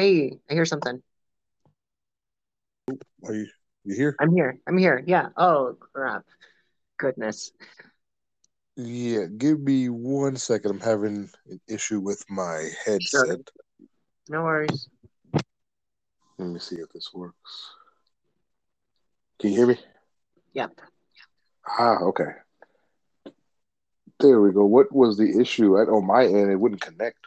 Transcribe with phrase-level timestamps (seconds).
[0.00, 1.02] Hey, I hear something.
[2.88, 3.46] Are you
[3.84, 4.16] you here?
[4.18, 4.58] I'm here.
[4.66, 5.04] I'm here.
[5.06, 5.28] Yeah.
[5.36, 6.24] Oh, crap.
[6.96, 7.52] Goodness.
[8.76, 10.70] Yeah, give me one second.
[10.70, 12.70] I'm having an issue with my
[13.02, 13.26] Sure.
[13.26, 13.50] headset.
[14.30, 14.88] No worries.
[16.38, 17.74] Let me see if this works.
[19.38, 19.78] Can you hear me?
[20.54, 20.80] Yep.
[21.68, 22.32] Ah, okay.
[24.18, 24.64] There we go.
[24.64, 25.78] What was the issue?
[25.78, 27.19] At, on my end, it wouldn't connect.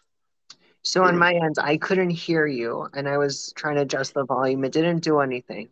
[0.84, 4.26] So on my end, I couldn't hear you, and I was trying to adjust the
[4.26, 4.64] volume.
[4.66, 5.70] It didn't do anything.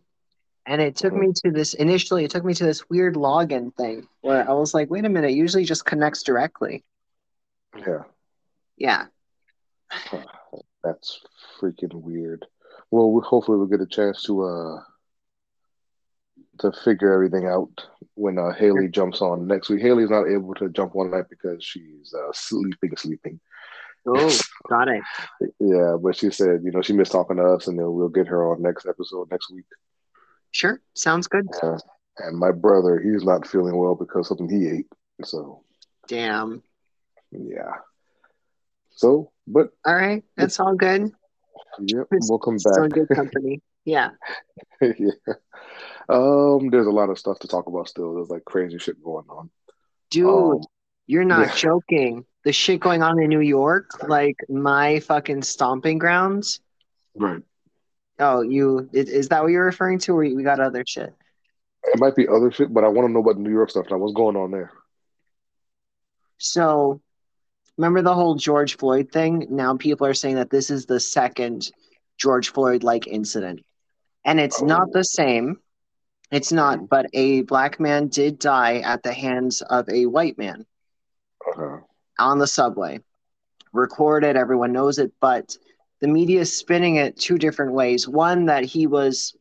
[0.65, 4.07] And it took me to this initially, it took me to this weird login thing
[4.21, 6.83] where I was like, wait a minute, it usually just connects directly.
[7.85, 8.03] Yeah,
[8.77, 9.05] Yeah.
[10.83, 11.19] that's
[11.59, 12.45] freaking weird.
[12.89, 14.81] Well, we, hopefully we'll get a chance to uh
[16.59, 19.81] to figure everything out when uh, Haley jumps on next week.
[19.81, 23.39] Haley's not able to jump one night because she's uh, sleeping, sleeping.
[24.07, 25.01] Oh, got it.
[25.59, 28.27] Yeah, but she said, you know, she missed talking to us, and then we'll get
[28.27, 29.65] her on next episode next week.
[30.51, 30.81] Sure.
[30.95, 31.47] Sounds good.
[31.61, 31.77] Uh,
[32.17, 34.87] and my brother, he's not feeling well because something he ate.
[35.23, 35.63] So
[36.07, 36.61] Damn.
[37.31, 37.73] yeah.
[38.91, 40.23] So, but All right.
[40.35, 41.11] That's all good.
[41.79, 42.91] yep, It's we'll come Still back.
[42.91, 43.61] good company.
[43.85, 44.09] Yeah.
[44.81, 45.11] yeah.
[46.09, 48.15] Um, there's a lot of stuff to talk about still.
[48.15, 49.49] There's like crazy shit going on.
[50.09, 50.61] Dude, Um,
[51.07, 51.55] you're not yeah.
[51.55, 52.25] joking.
[52.43, 56.59] The shit going on in New York, like my fucking stomping grounds.
[57.15, 57.41] right.
[58.19, 61.13] Oh, you is, is that what you're referring to, or we got other shit?
[61.85, 63.97] It might be other shit, but I want to know about New York stuff now.
[63.97, 64.71] What's going on there?
[66.37, 67.01] So,
[67.77, 69.47] remember the whole George Floyd thing?
[69.49, 71.71] Now people are saying that this is the second
[72.17, 73.63] George Floyd like incident.
[74.25, 74.65] And it's oh.
[74.65, 74.91] not Oh.
[74.93, 75.57] the same.
[76.31, 80.65] It's not, but a black man did die at the hands of a white man
[81.47, 81.83] Okay.
[82.19, 82.99] On the subway.
[83.73, 85.57] Recorded, everyone knows it, but
[86.01, 88.07] the media is spinning it two different ways.
[88.07, 89.35] One, that he was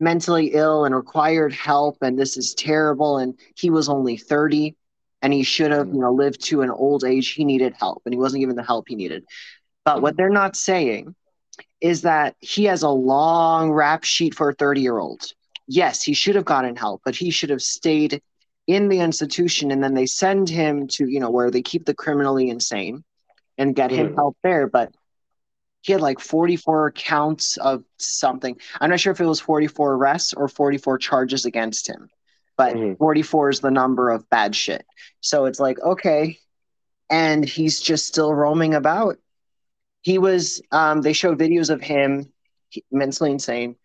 [0.00, 4.76] mentally ill and required help, and this is terrible, and he was only 30
[5.24, 7.32] and he should have, you know, lived to an old age.
[7.32, 9.24] He needed help, and he wasn't given the help he needed.
[9.82, 11.14] But what they're not saying
[11.80, 15.22] is that he has a long rap sheet for a 30 year old.
[15.66, 18.20] Yes, he should have gotten help, but he should have stayed
[18.66, 21.94] in the institution and then they send him to, you know, where they keep the
[21.94, 23.04] criminally insane
[23.58, 24.14] and get him Mhm.
[24.14, 24.66] help there.
[24.66, 24.94] But
[25.82, 28.58] he had like 44 counts of something.
[28.80, 32.08] I'm not sure if it was 44 arrests or 44 charges against him,
[32.56, 32.96] but Mhm.
[32.96, 34.86] 44 is the number of bad shit.
[35.20, 36.38] So it's like, okay.
[37.10, 39.18] And he's just still roaming about.
[40.00, 42.32] He was, um, they showed videos of him
[42.70, 43.76] he- mentally insane,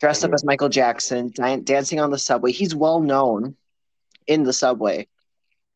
[0.00, 0.34] dressed up Mhm.
[0.34, 2.52] as Michael Jackson, dan- dancing on the subway.
[2.52, 3.56] He's well known
[4.28, 5.08] in the subway.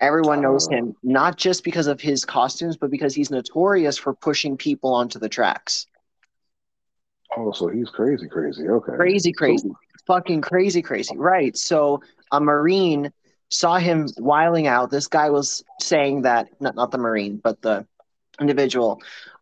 [0.01, 0.77] Everyone knows Uh.
[0.77, 5.19] him, not just because of his costumes, but because he's notorious for pushing people onto
[5.19, 5.87] the tracks.
[7.37, 8.69] Oh, so he's crazy, crazy.
[8.69, 8.93] Okay.
[8.95, 9.69] Crazy, crazy.
[9.69, 9.77] So-
[10.07, 11.17] Fucking crazy, crazy.
[11.17, 11.57] Right.
[11.57, 12.03] So
[12.33, 13.13] a Marine
[13.51, 14.91] saw him wiling out.
[14.91, 17.87] This guy was saying that, not, not the Marine, but the
[18.41, 19.01] individual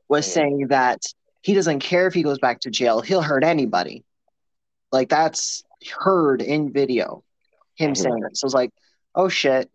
[0.08, 0.30] was Mhm.
[0.30, 1.00] saying that
[1.40, 4.04] he doesn't care if he goes back to jail, he'll hurt anybody.
[4.92, 5.64] Like that's
[5.98, 7.24] heard in video,
[7.76, 7.96] him Mhm.
[7.96, 8.36] saying it.
[8.36, 8.72] So it's like,
[9.14, 9.70] oh shit.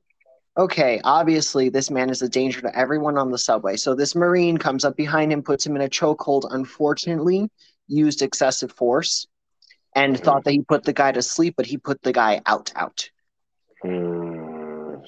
[0.58, 3.76] Okay, obviously this man is a danger to everyone on the subway.
[3.76, 7.50] So this Marine comes up behind him, puts him in a chokehold, unfortunately,
[7.88, 9.28] used excessive force
[9.96, 10.24] and Mhm.
[10.24, 13.10] thought that he put the guy to sleep, but he put the guy out out.
[13.84, 15.04] Mm.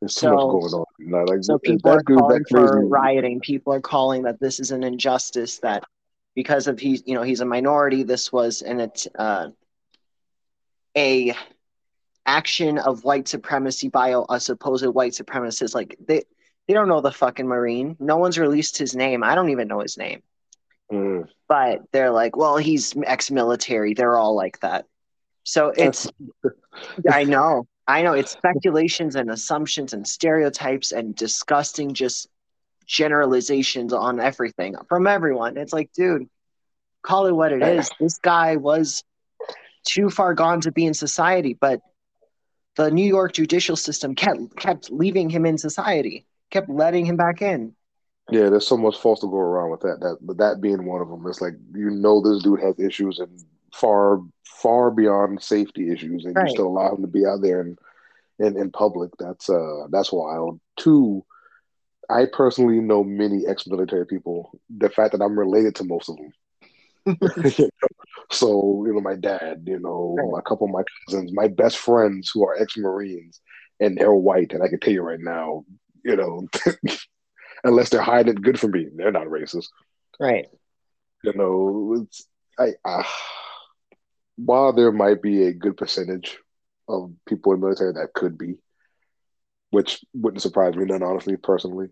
[0.00, 1.26] There's too So- much going on.
[1.26, 3.40] Like, So people are calling for rioting.
[3.40, 5.58] People are calling that this is an injustice.
[5.58, 5.82] That
[6.36, 8.04] because of he, you know, he's a minority.
[8.04, 9.48] This was and it, uh,
[10.96, 11.34] a
[12.26, 15.74] action of white supremacy by a, supposed white supremacist.
[15.74, 16.22] Like they
[16.66, 17.96] they don't know the fucking marine.
[17.98, 19.24] No one's released his name.
[19.24, 20.22] I don't even know his name.
[20.92, 21.28] Mm.
[21.48, 23.94] But they're like, well, he's ex-military.
[23.94, 24.84] They're all like that.
[25.44, 26.10] So it's
[27.10, 27.66] I know.
[27.86, 32.28] I know it's speculations and assumptions and stereotypes and disgusting just
[32.86, 35.56] generalizations on everything from everyone.
[35.56, 36.28] It's like, dude,
[37.02, 37.90] call it what it is.
[37.98, 39.04] This guy was
[39.84, 41.80] too far gone to be in society, but
[42.76, 47.42] the New York judicial system kept kept leaving him in society, kept letting him back
[47.42, 47.74] in.
[48.30, 50.00] Yeah, there's so much false to go around with that.
[50.00, 53.18] That but that being one of them, it's like you know this dude has issues
[53.18, 53.30] and
[53.74, 56.44] far far beyond safety issues, and Right.
[56.46, 57.78] you still allow him to be out there and
[58.38, 59.10] in, in public.
[59.18, 60.60] That's uh that's wild.
[60.76, 61.24] Two,
[62.10, 64.50] I personally know many ex-military people.
[64.70, 66.32] The fact that I'm related to most of them.
[68.30, 70.38] so you know, my dad, you know, Right.
[70.38, 73.40] a couple of my cousins, my best friends who are ex-marines,
[73.80, 75.64] and they're white, and I can tell you right now,
[76.04, 76.46] you know.
[77.64, 78.86] unless they're hiding it good for me.
[78.94, 79.66] They're not racist.
[80.20, 80.46] Right.
[81.22, 82.26] You know, it's
[82.58, 82.74] I.
[82.84, 83.02] Uh,
[84.36, 86.38] while there might be a good percentage
[86.88, 88.54] of people in the military that could be,
[89.70, 91.88] which wouldn't surprise me none, honestly, personally,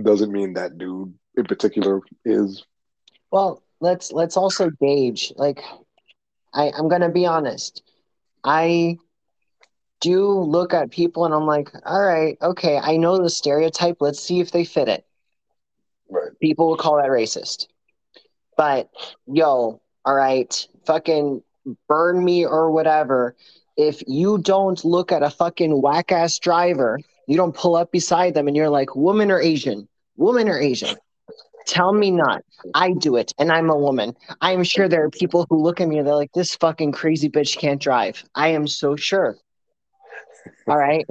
[0.00, 2.64] doesn't mean that dude in particular is.
[3.30, 5.32] Well, let's let's also gauge.
[5.36, 5.62] Like,
[6.54, 7.82] I I'm gonna be honest.
[8.44, 8.96] I
[10.00, 13.98] do look at people and I'm like, all right, okay, I know the stereotype.
[14.00, 15.04] Let's see if they fit it.
[16.10, 16.30] Right.
[16.40, 17.66] People will call that racist.
[18.56, 18.90] But
[19.26, 21.42] yo, all right, fucking
[21.88, 23.36] burn me or whatever.
[23.76, 28.34] If you don't look at a fucking whack ass driver, you don't pull up beside
[28.34, 30.96] them and you're like, woman or Asian, woman or Asian.
[31.66, 32.42] Tell me not.
[32.74, 34.16] I do it, and I'm a woman.
[34.40, 37.28] I'm sure there are people who look at me and they're like, this fucking crazy
[37.28, 38.24] bitch can't drive.
[38.34, 39.36] I am so sure.
[40.66, 41.06] All right.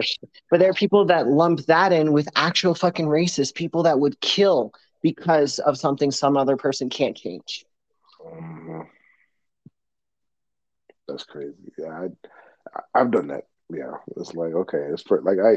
[0.49, 4.19] But there are people that lump that in with actual fucking racist people that would
[4.21, 7.65] kill because of something some other person can't change.
[8.25, 8.87] Um,
[11.07, 11.55] that's crazy.
[11.77, 12.07] Yeah,
[12.75, 13.45] I, I've done that.
[13.69, 15.55] Yeah, it's like okay, it's pretty, like I,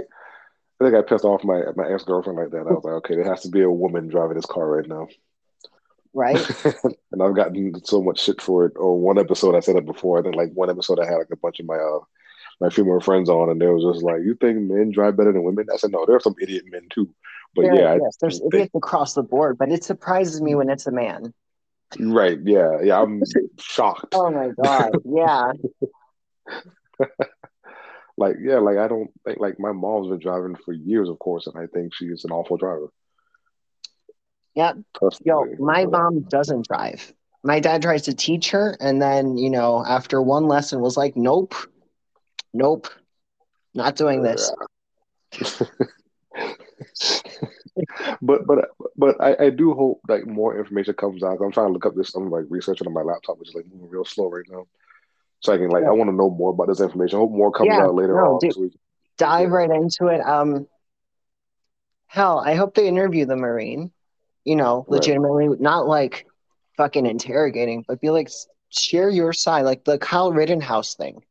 [0.80, 2.66] I think I pissed off my my ex girlfriend like that.
[2.68, 5.08] I was like, okay, there has to be a woman driving this car right now,
[6.12, 6.36] right?
[7.12, 8.72] and I've gotten so much shit for it.
[8.76, 10.18] Or one episode I said it before.
[10.18, 12.00] I think like one episode I had like a bunch of my uh
[12.60, 15.42] my female friends on, and they was just like, "You think men drive better than
[15.42, 17.12] women?" I said, "No, there are some idiot men too."
[17.54, 20.86] But there, yeah, yes, there's idiots across the board, but it surprises me when it's
[20.86, 21.32] a man.
[21.98, 22.38] Right?
[22.42, 23.00] Yeah, yeah.
[23.00, 23.22] I'm
[23.58, 24.14] shocked.
[24.14, 24.92] Oh my god!
[25.04, 25.52] Yeah.
[28.16, 31.46] like yeah, like I don't think like my mom's been driving for years, of course,
[31.46, 32.88] and I think she's an awful driver.
[34.54, 34.74] Yeah.
[35.24, 37.12] Yo, my mom doesn't drive.
[37.42, 41.16] My dad tries to teach her, and then you know, after one lesson, was like,
[41.16, 41.54] "Nope,
[42.52, 42.88] nope,
[43.74, 44.52] not doing this."
[48.22, 51.40] but but but I, I do hope like more information comes out.
[51.40, 52.14] I'm trying to look up this.
[52.14, 54.66] I'm like researching on my laptop, which is like moving real slow right now.
[55.44, 55.90] So I can like yeah.
[55.90, 57.18] I want to know more about this information.
[57.18, 58.72] I hope more comes yeah, out later no, on this week.
[59.18, 59.54] Dive yeah.
[59.54, 60.22] right into it.
[60.22, 60.66] Um,
[62.06, 63.92] hell, I hope they interview the Marine.
[64.44, 65.60] You know, legitimately, right.
[65.60, 66.26] not like
[66.78, 68.30] fucking interrogating, but be like
[68.70, 71.22] share your side, like the Kyle Rittenhouse thing.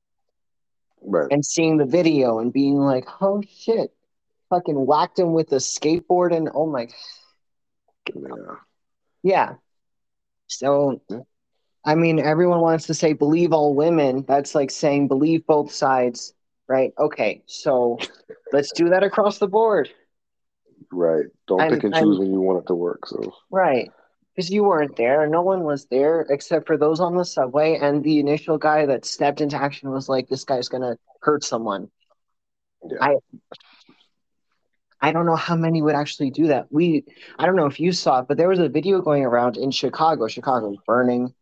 [1.01, 1.31] Right.
[1.31, 3.91] And seeing the video and being like, oh shit,
[4.51, 6.87] fucking whacked him with a skateboard and oh my
[8.05, 8.55] yeah.
[9.23, 9.53] Yeah.
[10.45, 11.01] So
[11.85, 14.23] I mean everyone wants to say believe all women.
[14.27, 16.33] That's like saying believe both sides,
[16.67, 16.93] right?
[16.97, 17.43] Okay.
[17.45, 17.99] So
[18.51, 19.89] let's do that across the board.
[20.91, 21.25] Right.
[21.47, 23.07] Don't I'm, pick and choose I'm, when you want it to work.
[23.07, 23.91] So Right.
[24.35, 25.27] Because you weren't there.
[25.27, 29.05] No one was there except for those on the subway and the initial guy that
[29.05, 31.89] stepped into action was like, This guy's gonna hurt someone.
[32.83, 32.97] Yeah.
[33.01, 33.15] I
[35.03, 36.67] I don't know how many would actually do that.
[36.71, 37.03] We,
[37.37, 39.69] I don't know if you saw it, but there was a video going around in
[39.69, 40.29] Chicago.
[40.29, 41.33] Chicago's burning.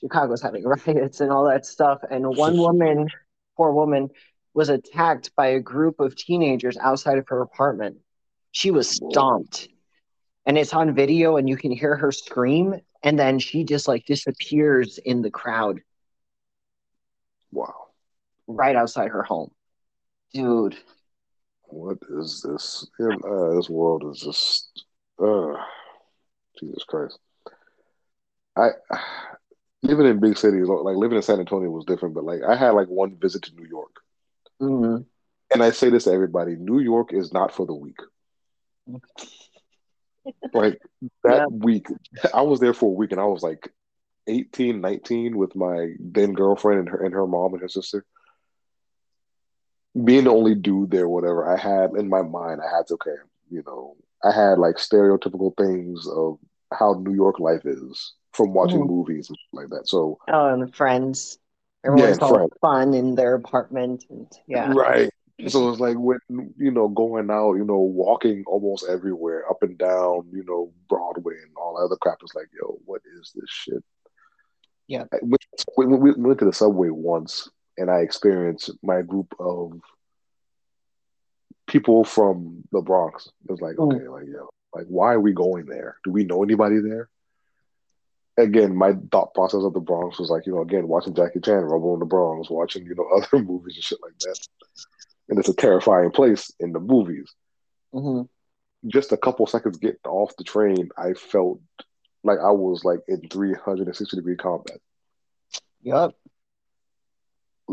[0.00, 2.00] Chicago's having riots and all that stuff.
[2.10, 3.08] And one woman,
[3.56, 4.10] poor woman,
[4.54, 7.98] was attacked by a group of teenagers outside of her apartment.
[8.52, 9.68] She was stomped.
[10.46, 12.80] And it's on video, and you can hear her scream.
[13.02, 15.80] And then she just like disappears in the crowd.
[17.52, 17.88] Wow.
[18.46, 19.50] Right outside her home.
[20.32, 20.76] Dude,
[21.64, 22.86] what is this?
[23.00, 24.84] Uh, this world is just,
[25.22, 25.54] uh,
[26.58, 27.18] Jesus Christ.
[28.56, 28.70] I
[29.82, 32.70] living in big cities, like living in San Antonio was different, but like I had
[32.70, 33.96] like one visit to New York,
[34.60, 35.02] mm-hmm.
[35.52, 37.98] and I say this to everybody: New York is not for the weak.
[40.52, 40.80] like
[41.24, 41.46] that yeah.
[41.46, 41.86] week,
[42.34, 43.72] I was there for a week, and I was like
[44.26, 48.04] 18, 19 with my then girlfriend and her and her mom and her sister
[50.04, 53.16] being the only dude there, whatever, I had in my mind, I had to, okay,
[53.50, 56.38] you know, I had like stereotypical things of
[56.72, 58.88] how New York life is from watching mm.
[58.88, 59.88] movies and like that.
[59.88, 61.38] So, oh, and friends,
[61.84, 62.52] everyone's yeah, all friends.
[62.60, 65.10] fun in their apartment, and yeah, right.
[65.48, 69.78] So it's like when you know going out, you know, walking almost everywhere, up and
[69.78, 72.18] down, you know, Broadway and all that other crap.
[72.22, 73.82] It's like, yo, what is this shit?
[74.86, 77.48] Yeah, we, we went to the subway once
[77.80, 79.80] and I experienced my group of
[81.66, 83.30] people from the Bronx.
[83.48, 83.94] It was like, mm.
[83.94, 85.96] okay, like yo, like why are we going there?
[86.04, 87.08] Do we know anybody there?
[88.36, 91.62] Again, my thought process of the Bronx was like, you know, again, watching Jackie Chan,
[91.62, 94.38] Rumble in the Bronx, watching, you know, other movies and shit like that.
[95.28, 97.32] And it's a terrifying place in the movies.
[97.94, 98.22] Mm-hmm.
[98.88, 101.60] Just a couple seconds getting off the train, I felt
[102.24, 104.78] like I was like in 360 degree combat.
[105.82, 106.14] Yep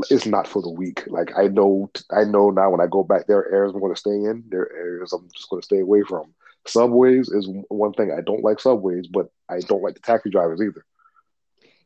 [0.10, 1.04] it's not for the weak.
[1.08, 3.94] Like I know, I know now when I go back, there are areas I'm going
[3.94, 4.44] to stay in.
[4.50, 6.34] There are areas I'm just going to stay away from.
[6.66, 8.12] subways is one thing.
[8.12, 10.86] I don't like subways, but I don't like the taxi drivers either.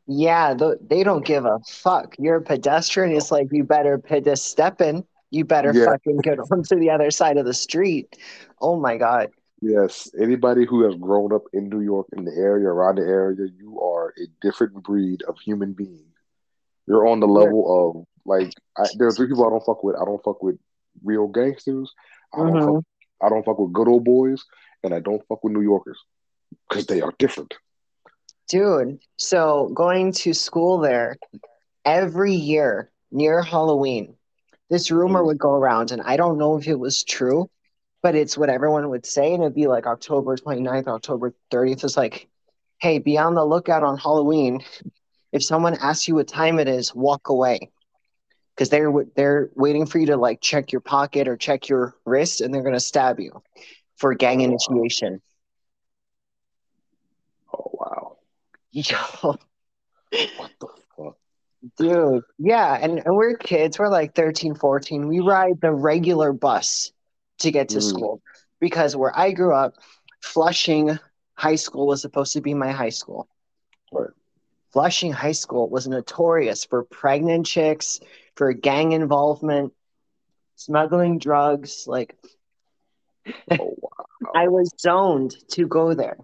[0.06, 2.16] Yeah, th- they don't give a fuck.
[2.18, 3.14] You're a pedestrian.
[3.16, 5.04] It's like you better pedestrian.
[5.30, 5.86] You better Yeah.
[5.86, 8.18] fucking get onto the other side of the street.
[8.60, 9.30] Oh my god.
[9.60, 13.46] Yes, anybody who has grown up in New York, in the area, around the area,
[13.56, 16.06] you are a different breed of human being.
[16.88, 19.94] You're on the level of like I, there are three people I don't fuck with.
[19.96, 20.58] I don't fuck with
[21.04, 21.94] real gangsters.
[22.34, 22.74] I don't Mhm.
[22.74, 22.84] fuck,
[23.20, 24.44] I don't fuck with good old boys,
[24.82, 25.98] and I don't fuck with New Yorkers
[26.68, 27.54] because they are different.
[28.48, 31.16] Dude, so going to school there
[31.84, 34.16] every year near Halloween,
[34.70, 35.26] this rumor Mm.
[35.26, 37.50] would go around, and I don't know if it was true,
[38.02, 41.84] but it's what everyone would say, and it'd be like October 29th, October 30th.
[41.84, 42.28] It's like,
[42.80, 44.62] hey, be on the lookout on Halloween.
[45.32, 47.70] If someone asks you what time it is, walk away.
[48.54, 52.40] Because they're they're waiting for you to like check your pocket or check your wrist,
[52.40, 53.42] and they're gonna stab you
[53.96, 55.22] for gang Oh, initiation.
[57.52, 58.16] Oh wow,
[58.90, 61.16] Yo, what the fuck?
[61.78, 65.06] Dude, yeah, and, and we're kids, we're like 13, 14.
[65.06, 66.90] We ride the regular bus
[67.40, 67.82] to get to Mhm.
[67.88, 68.22] school
[68.60, 69.74] because where I grew up,
[70.22, 70.98] Flushing
[71.34, 73.28] High School was supposed to be my high school.
[73.92, 74.10] Right.
[74.72, 78.00] Flushing High School was notorious for pregnant chicks,
[78.36, 79.74] for gang involvement,
[80.56, 81.84] smuggling drugs.
[81.86, 82.16] Like,
[83.60, 84.32] Oh wow.
[84.34, 86.16] I was zoned to go there.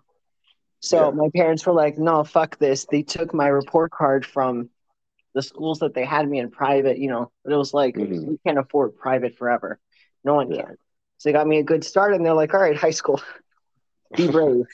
[0.81, 1.11] So Yeah.
[1.11, 2.87] my parents were like, no, fuck this.
[2.87, 4.71] They took my report card from
[5.35, 8.27] the schools that they had me in private, you know, but it was like, Mhm.
[8.27, 9.79] we can't afford private forever.
[10.25, 10.63] No one Yeah.
[10.63, 10.77] can.
[11.19, 13.21] So they got me a good start and they're like, all right, high school,
[14.17, 14.67] be brave.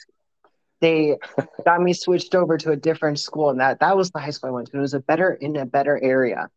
[0.81, 1.17] they
[1.65, 4.49] got me switched over to a different school and that that was the high school
[4.49, 4.77] I went to.
[4.77, 6.49] It was a better in a better area.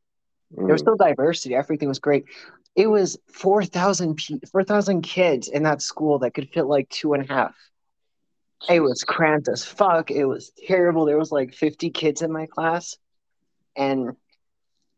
[0.51, 0.85] There was Mhm.
[0.85, 1.55] still diversity.
[1.55, 2.27] Everything was great.
[2.77, 7.25] It was 4,000 pe- 4,000 kids in that school that could fit like two and
[7.29, 7.55] a half.
[8.69, 10.11] It was cramped as fuck.
[10.11, 11.05] It was terrible.
[11.05, 12.97] There was like 50 kids in my class.
[13.77, 14.17] And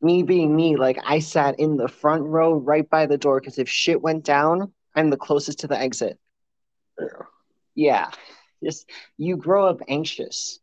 [0.01, 3.59] me being me, like I sat in the front row right by the door because
[3.59, 6.19] if shit went down, I'm the closest to the exit.
[6.99, 7.07] Yeah.
[7.75, 8.11] Yeah.
[8.65, 10.59] Just you grow up anxious.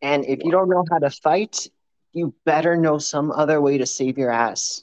[0.00, 1.68] And if you don't know how to fight,
[2.12, 4.82] you better know some other way to save your ass.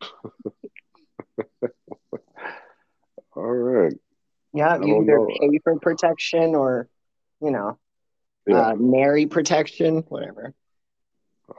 [3.36, 3.92] All right.
[4.56, 5.26] Yeah, you either know.
[5.40, 6.88] pay for protection or,
[7.40, 7.78] you know,
[8.46, 8.68] Yeah.
[8.70, 10.54] uh, marry protection, whatever.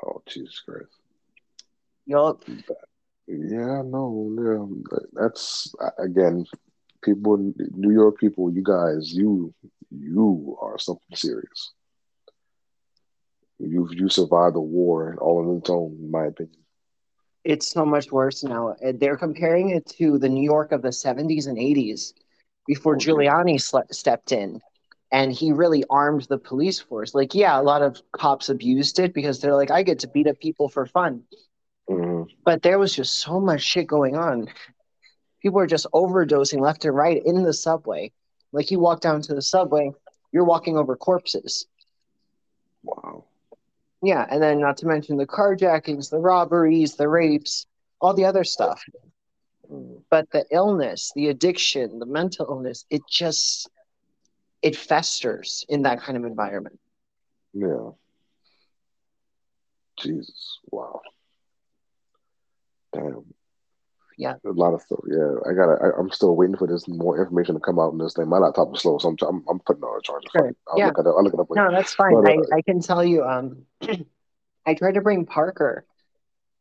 [0.03, 0.91] oh Jesus Christ.
[2.05, 2.43] Yup.
[3.27, 4.99] Yeah, no, yeah.
[5.13, 6.45] That's again,
[7.03, 9.53] people, New York people, you guys, you,
[9.91, 11.71] you are something serious.
[13.59, 16.59] You, you survived the war all on its own, in my opinion.
[17.43, 18.75] It's so much worse now.
[18.85, 22.13] Uh, They're comparing it to the New York of the 70s and 80s
[22.67, 23.59] before Oh, Giuliani
[23.93, 24.61] stepped in
[25.11, 27.15] and he really armed the police force.
[27.15, 30.27] Like, yeah, a lot of cops abused it because they're like, I get to beat
[30.27, 31.23] up people for fun.
[31.89, 34.49] hmm But there was just so much shit going on.
[35.41, 38.11] People were just overdosing left and right in the subway.
[38.51, 39.91] Like, you walk down to the subway,
[40.31, 41.67] you're walking over corpses.
[42.83, 43.25] Wow.
[44.01, 47.65] Yeah, and then not to mention the carjackings, the robberies, the rapes,
[47.99, 48.83] all the other stuff.
[50.09, 53.69] But the illness, the addiction, the mental illness, it just
[54.61, 56.79] it festers in that kind of environment.
[57.53, 57.91] Yeah.
[59.99, 60.59] Jesus.
[60.71, 61.01] Wow.
[62.93, 63.25] Damn.
[64.17, 64.35] Yeah.
[64.45, 64.99] A lot of stuff.
[65.07, 65.77] Yeah, I gotta.
[65.81, 68.27] I, I'm still waiting for this more information to come out on this thing.
[68.27, 70.27] My laptop is slow, so I'm I'm, I'm putting on a charger.
[70.31, 70.55] Sure.
[70.67, 70.87] I'll Yeah.
[70.87, 71.15] look it up.
[71.17, 71.69] I'll look it up later.
[71.69, 72.13] No, that's fine.
[72.13, 73.65] But, I, uh, I can tell you, um,
[74.65, 75.85] I tried to bring Parker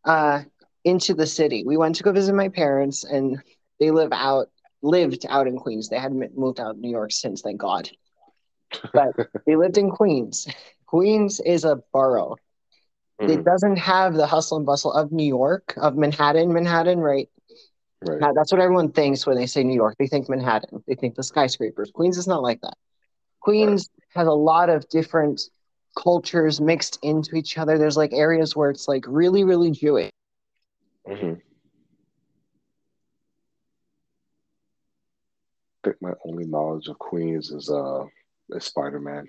[0.05, 0.43] uh,
[0.87, 1.65] into the city.
[1.67, 3.43] We went to go visit my parents, and
[3.81, 4.49] they live out
[4.83, 5.89] lived out in Queens.
[5.89, 7.91] They hadn't moved out of New York since, thank God.
[8.93, 9.13] But
[9.47, 10.47] they lived in Queens.
[10.87, 12.37] Queens is a borough.
[13.19, 13.45] It Mhm.
[13.45, 16.53] doesn't have the hustle and bustle of New York, of Manhattan.
[16.53, 17.29] Manhattan, right?
[18.03, 18.21] Right.
[18.21, 19.97] Now, that's what everyone thinks when they say New York.
[19.99, 20.85] They think Manhattan.
[20.87, 21.91] They think the skyscrapers.
[21.91, 22.77] Queens is not like that.
[23.41, 25.41] Queens has a lot of different
[25.97, 27.79] cultures mixed into each other.
[27.79, 30.11] There's like areas where it's like really, really Jewish.
[31.07, 31.35] Hmm
[35.85, 38.05] I think my only knowledge of Queens is uh
[38.51, 39.27] is Spider Man.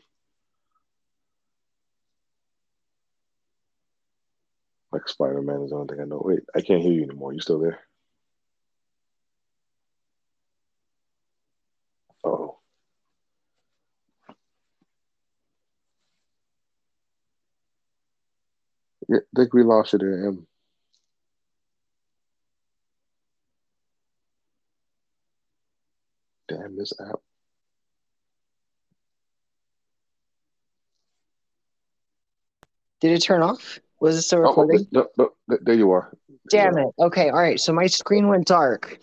[4.92, 6.22] Like Spider Man is the only thing I know.
[6.26, 7.34] Wait, I can't hear you anymore.
[7.34, 7.80] You still there?
[12.24, 12.60] Oh.
[19.10, 20.34] Yeah, I think we lost you there.
[26.48, 27.20] Damn this app.
[33.02, 33.80] Did it turn off?
[34.00, 34.88] Was it still Oh, recording?
[34.92, 36.12] no, no, no, there you are.
[36.50, 36.88] Damn it.
[37.00, 37.60] Okay, all right.
[37.60, 38.98] So my screen went dark.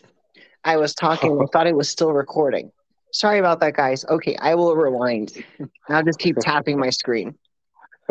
[0.64, 2.70] I was talking, I thought it was still recording.
[3.12, 4.04] Sorry about that, guys.
[4.06, 5.44] Okay, I will rewind.
[5.88, 7.36] I'll just keep tapping my screen.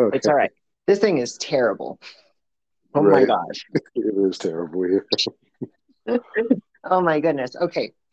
[0.00, 0.16] Okay.
[0.16, 0.50] It's all right.
[0.86, 1.98] This thing is terrible.
[2.94, 3.26] Oh my Right.
[3.26, 3.64] gosh.
[3.96, 5.00] It is terrible.
[6.86, 7.56] Oh my goodness.
[7.56, 7.92] Okay.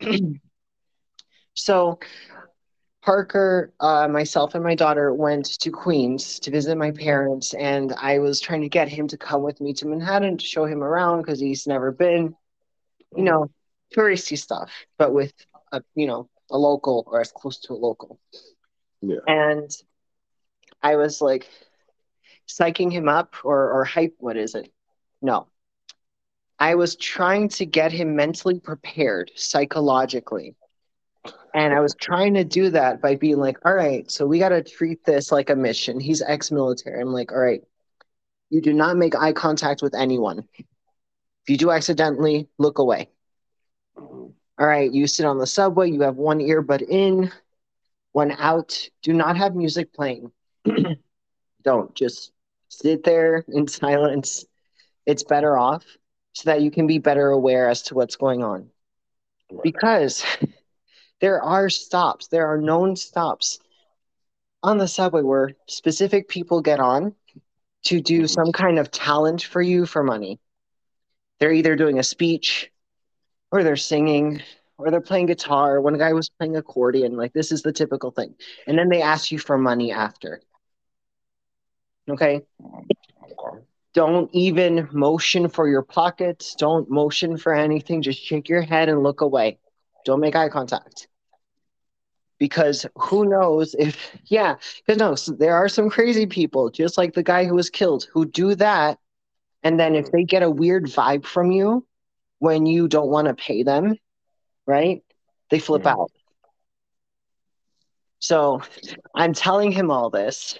[1.54, 1.98] so
[3.02, 8.20] Parker, uh, myself, and my daughter went to Queens to visit my parents, and I
[8.20, 11.22] was trying to get him to come with me to Manhattan to show him around
[11.22, 12.34] because he's never been,
[13.16, 13.50] you know,
[13.94, 15.32] touristy stuff, but with
[15.72, 18.20] a, you know, a local or as close to a local.
[19.00, 19.16] Yeah.
[19.26, 19.68] And
[20.80, 21.48] I was like
[22.48, 24.14] psyching him up or or hype.
[24.18, 24.72] What is it?
[25.20, 25.48] No.
[26.58, 30.54] I was trying to get him mentally prepared psychologically.
[31.54, 34.50] And I was trying to do that by being like, all right, so we got
[34.50, 36.00] to treat this like a mission.
[36.00, 37.00] He's ex military.
[37.00, 37.62] I'm like, all right,
[38.50, 40.48] you do not make eye contact with anyone.
[40.58, 43.08] If you do accidentally, look away.
[43.96, 47.30] All right, you sit on the subway, you have one earbud in,
[48.12, 48.88] one out.
[49.02, 50.30] Do not have music playing.
[51.64, 52.32] Don't just
[52.68, 54.44] sit there in silence.
[55.06, 55.84] It's better off
[56.32, 58.68] so that you can be better aware as to what's going on.
[59.62, 60.24] Because
[61.22, 63.60] there are stops, there are known stops
[64.62, 67.14] on the subway where specific people get on
[67.84, 70.40] to do some kind of talent for you for money.
[71.38, 72.70] They're either doing a speech
[73.52, 74.42] or they're singing
[74.78, 75.80] or they're playing guitar.
[75.80, 77.16] One guy was playing accordion.
[77.16, 78.34] Like, this is the typical thing.
[78.66, 80.42] And then they ask you for money after.
[82.10, 82.42] Okay.
[83.94, 86.56] Don't even motion for your pockets.
[86.56, 88.02] Don't motion for anything.
[88.02, 89.58] Just shake your head and look away.
[90.04, 91.06] Don't make eye contact.
[92.42, 97.14] Because who knows if, yeah, because no, so there are some crazy people, just like
[97.14, 98.98] the guy who was killed, who do that.
[99.62, 101.86] And then if they get a weird vibe from you
[102.40, 103.96] when you don't want to pay them,
[104.66, 105.02] right?
[105.50, 105.90] They flip Mhm.
[105.90, 106.10] out.
[108.18, 108.62] So
[109.14, 110.58] I'm telling him all this.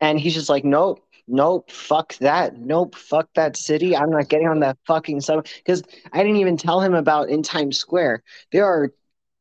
[0.00, 2.58] And he's just like, nope, nope, fuck that.
[2.58, 3.96] Nope, fuck that city.
[3.96, 5.46] I'm not getting on that fucking sub.
[5.58, 8.22] Because I didn't even tell him about in Times Square.
[8.52, 8.92] There are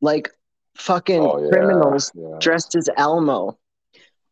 [0.01, 0.29] like
[0.79, 1.49] fucking Oh yeah.
[1.49, 2.37] criminals yeah.
[2.39, 3.57] dressed as Elmo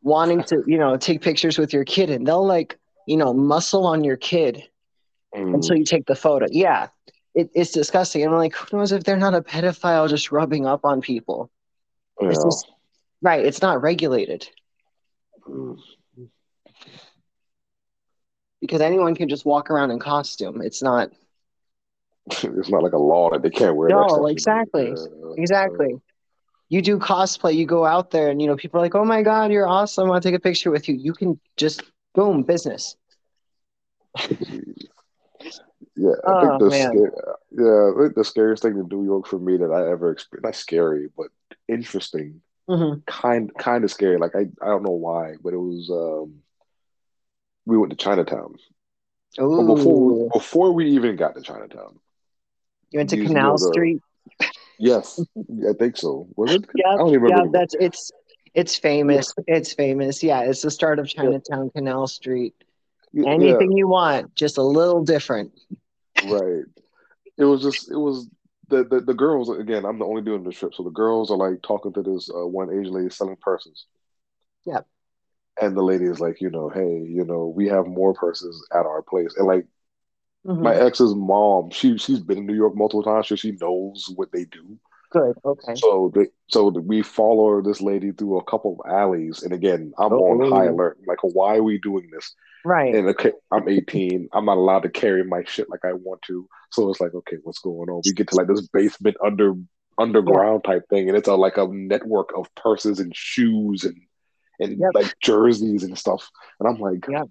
[0.02, 2.10] wanting to, you know, take pictures with your kid.
[2.10, 4.64] And they'll like, you know, muscle on your kid
[5.36, 5.56] Mm.
[5.56, 6.46] until you take the photo.
[6.50, 6.88] Yeah.
[7.36, 8.24] It, it's disgusting.
[8.24, 11.52] And I'm like, who knows if they're not a pedophile just rubbing up on people?
[12.22, 12.30] Yeah.
[12.30, 12.72] It's just,
[13.22, 13.46] right.
[13.46, 14.48] It's not regulated.
[15.48, 15.78] Mm.
[18.62, 20.62] because anyone can just walk around in costume.
[20.62, 21.10] It's not
[22.32, 23.90] it's not like a law that they can't wear.
[23.90, 24.92] No, exactly.
[24.92, 25.36] know?
[25.38, 25.88] exactly.
[25.92, 25.98] Yeah.
[26.70, 29.22] You do cosplay, you go out there, and you know people are like, "Oh my
[29.24, 30.06] god, you're awesome!
[30.06, 32.96] I want to take a picture with you." You can just boom, business.
[35.96, 36.92] Yeah, I Oh, think the man.
[36.92, 40.12] sca- yeah, I think the scariest thing in New York for me that I ever
[40.12, 41.28] experienced, not scary, but
[41.68, 44.18] interesting, hmm kind kind of scary.
[44.18, 46.42] Like I, I don't know why, but it was um
[47.66, 48.56] we went to Chinatown.
[49.38, 52.00] But before we, before we even got to Chinatown.
[52.92, 54.02] you went to Canal Street.
[54.80, 55.28] Yes,
[55.70, 56.28] I think so.
[56.36, 56.66] Was it?
[56.70, 57.52] I Yeah, don't even yeah, remember.
[57.52, 58.12] that's it's
[58.54, 59.34] it's famous.
[59.48, 60.24] It's famous.
[60.24, 62.54] Yeah, it's the start of Chinatown, Canal Street.
[63.14, 65.52] Yeah, Anything you want, just a little different.
[66.22, 66.64] right.
[67.38, 68.28] It was just it was
[68.70, 69.86] the, the the girls again.
[69.86, 72.46] I'm the only doing the trip, so the girls are like talking to this uh,
[72.48, 73.86] one Asian lady selling purses.
[74.66, 74.88] Yep.
[75.62, 78.86] And the lady is like, you know, hey, you know, we have more purses at
[78.86, 79.66] our place, and like
[80.46, 80.62] Mhm.
[80.62, 84.32] my ex's mom, she she's been in New York multiple times, so she knows what
[84.32, 84.78] they do.
[85.10, 85.38] Good.
[85.46, 85.76] Okay.
[85.76, 90.12] So they, so we follow this lady through a couple of alleys, and again, I'm
[90.14, 90.42] Oh.
[90.42, 91.00] on high alert.
[91.08, 92.36] Like, why are we doing this?
[92.66, 92.94] Right.
[92.94, 94.28] And okay, I'm 18.
[94.34, 96.48] I'm not allowed to carry my shit like I want to.
[96.72, 98.02] So it's like, okay, what's going on?
[98.06, 99.54] We get to like this basement under
[99.98, 103.96] underground type thing, and it's a, like a network of purses and shoes and
[104.60, 104.92] and Yep.
[104.94, 106.30] like jerseys and stuff.
[106.60, 107.28] And I'm like, Yep.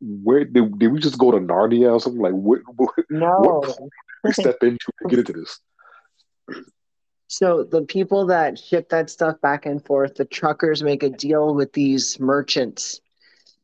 [0.00, 2.20] Where did, did we just go to Narnia or something?
[2.20, 3.34] Like, what, what, No.
[3.38, 3.90] what did
[4.24, 5.60] we step into to get into this?
[7.28, 11.54] So the people that ship that stuff back and forth, the truckers make a deal
[11.54, 13.00] with these merchants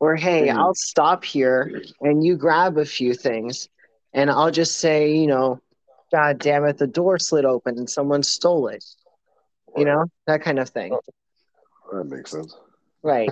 [0.00, 0.56] or hey, Mhm.
[0.56, 3.68] I'll stop here and you grab a few things
[4.12, 5.61] and I'll just say, you know,
[6.11, 8.85] God damn it, the door slid open and someone stole it.
[9.76, 10.98] You know, that kind of thing.
[11.92, 12.54] That makes sense.
[13.02, 13.30] Right.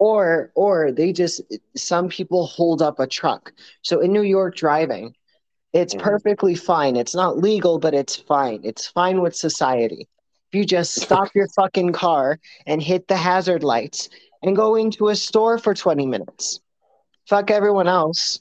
[0.00, 1.42] Or or they just
[1.76, 3.52] some people hold up a truck.
[3.82, 5.14] So in New York driving,
[5.72, 6.00] it's Mhm.
[6.00, 6.96] perfectly fine.
[6.96, 8.62] It's not legal, but it's fine.
[8.64, 10.08] It's fine with society.
[10.52, 14.08] if you just stop your fucking car and hit the hazard lights
[14.42, 16.60] and go into a store for 20 minutes.
[17.28, 18.40] Fuck everyone else.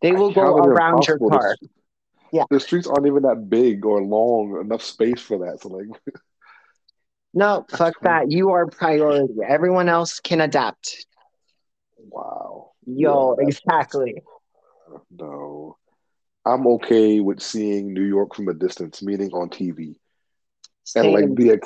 [0.00, 1.56] They will go is it around your car.
[2.32, 2.44] Yeah.
[2.50, 5.60] the streets aren't even that big or long enough space for that.
[5.60, 5.88] So like,
[7.34, 8.30] No, fuck that.
[8.30, 9.34] You are priority.
[9.46, 11.06] Everyone else can adapt.
[12.10, 12.72] wow.
[12.86, 14.22] Yo, Yeah, exactly.
[15.10, 15.76] No,
[16.44, 19.96] I'm okay with seeing New York from a distance, meaning on TV,
[20.96, 21.58] and like the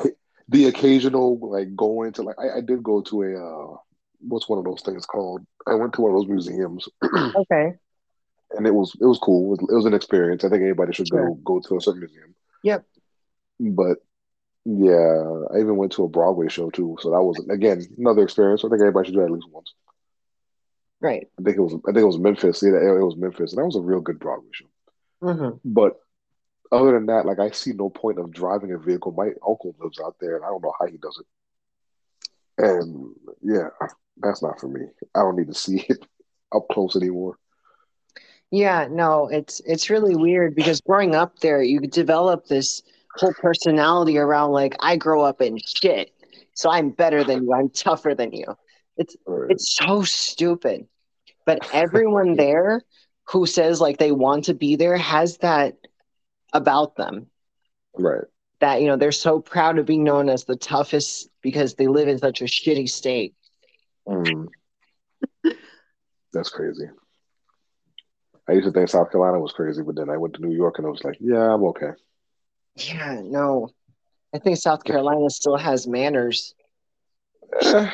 [0.48, 3.76] the occasional like going to like I, I did go to a uh,
[4.20, 5.44] what's one of those things called?
[5.66, 7.72] I went to one of those museums, Okay.
[8.52, 9.46] and it was it was cool.
[9.54, 10.44] It was, it was an experience.
[10.44, 11.30] I think anybody should Sure.
[11.30, 12.34] go go to a certain museum.
[12.62, 12.84] Yep.
[13.58, 13.98] But
[14.66, 16.96] yeah, I even went to a Broadway show too.
[17.00, 18.64] So that was again another experience.
[18.64, 19.74] I think everybody should do that at least once.
[21.00, 21.28] Right.
[21.40, 22.62] I think it was I think it was Memphis.
[22.62, 24.66] Yeah, it was Memphis, and that was a real good Broadway show.
[25.22, 25.94] hmm But
[26.72, 29.12] other than that, like I see no point of driving a vehicle.
[29.12, 31.26] My uncle lives out there, and I don't know how he does it.
[32.58, 33.68] And yeah,
[34.18, 34.82] that's not for me.
[35.14, 36.06] I don't need to see it
[36.54, 37.38] up close anymore.
[38.50, 42.82] Yeah, no, it's it's really weird because growing up there, you develop this
[43.16, 46.12] whole personality around like I grow up in shit,
[46.54, 48.46] so I'm better than you, I'm tougher than you.
[48.96, 49.50] It's Right.
[49.50, 50.86] it's so stupid.
[51.44, 52.82] But everyone there
[53.28, 55.76] who says like they want to be there has that
[56.52, 57.26] about them.
[57.94, 58.24] Right.
[58.60, 62.08] That you know they're so proud of being known as the toughest because they live
[62.08, 63.34] in such a shitty state.
[64.08, 64.46] Mm.
[66.32, 66.86] That's crazy.
[68.48, 70.76] I used to think South Carolina was crazy, but then I went to New York
[70.78, 71.90] and I was like, yeah, I'm okay.
[72.76, 73.70] Yeah, no.
[74.34, 76.54] I think South Carolina still has manners.
[77.62, 77.90] Eh,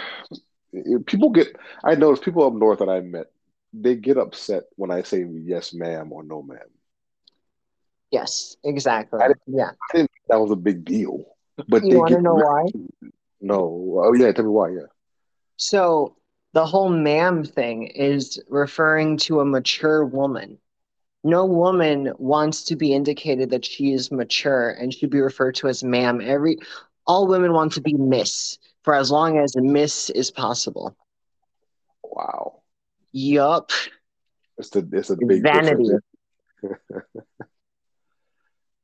[1.06, 3.26] people get, I noticed people up north that I met,
[3.72, 6.58] they get upset when I say yes, ma'am, or no, ma'am.
[8.10, 9.20] Yes, exactly.
[9.22, 9.70] I Yeah.
[9.70, 11.24] I didn't think that was a big deal,
[11.68, 12.66] but You want to know why?
[13.40, 14.02] no.
[14.04, 14.70] Oh yeah, tell me why.
[14.70, 14.90] Yeah.
[15.56, 16.16] So
[16.52, 20.58] the whole ma'am thing is referring to a mature woman.
[21.24, 25.68] No woman wants to be indicated that she is mature and should be referred to
[25.68, 26.20] as ma'am.
[26.20, 26.58] Every
[27.06, 30.96] all women want to be miss for as long as miss is possible.
[32.02, 32.62] Wow.
[33.12, 33.70] Yup.
[34.58, 35.90] It's the it's a big Vanity.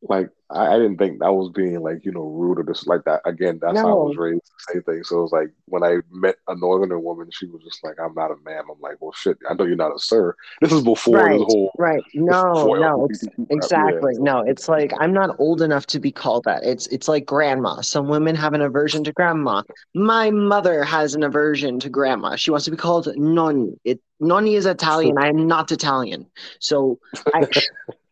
[0.03, 3.05] Like I, I didn't think that was being like you know rude or just like
[3.05, 3.21] that.
[3.25, 4.23] Again, that's how I was No.
[4.23, 4.53] raised.
[4.71, 5.03] Same thing.
[5.03, 8.15] So it was like when I met a northerner woman, she was just like, "I'm
[8.15, 10.83] not a ma'am." I'm like, "Well, shit, I know you're not a sir." This is
[10.83, 11.41] before Right.
[11.41, 12.05] whole Right.
[12.15, 14.13] No, no, it's exactly.
[14.15, 16.65] Yeah, No, it's like I'm not old enough to be called that.
[16.65, 17.81] It's it's like grandma.
[17.81, 19.63] Some women have an aversion to grandma.
[19.95, 22.37] My mother has an aversion to grandma.
[22.37, 23.77] She wants to be called nonni.
[23.85, 25.19] It nonni is Italian.
[25.19, 26.27] I am not Italian.
[26.61, 26.99] So
[27.35, 27.47] I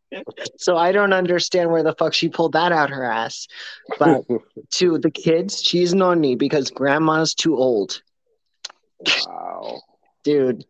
[0.56, 3.46] so I don't understand where the fuck she pulled that out her ass.
[3.98, 4.24] But
[4.74, 8.02] to the kids, she's nonni because grandma's too old.
[9.26, 9.80] wow,
[10.24, 10.64] Dude.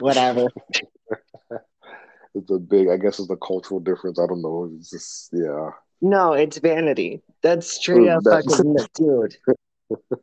[0.00, 0.48] Whatever.
[2.34, 2.88] it's a big.
[2.88, 4.18] I guess it's a cultural difference.
[4.18, 4.70] I don't know.
[4.78, 5.70] It's just yeah.
[6.00, 7.22] No, it's vanity.
[7.42, 9.36] That's straight up fucking dude.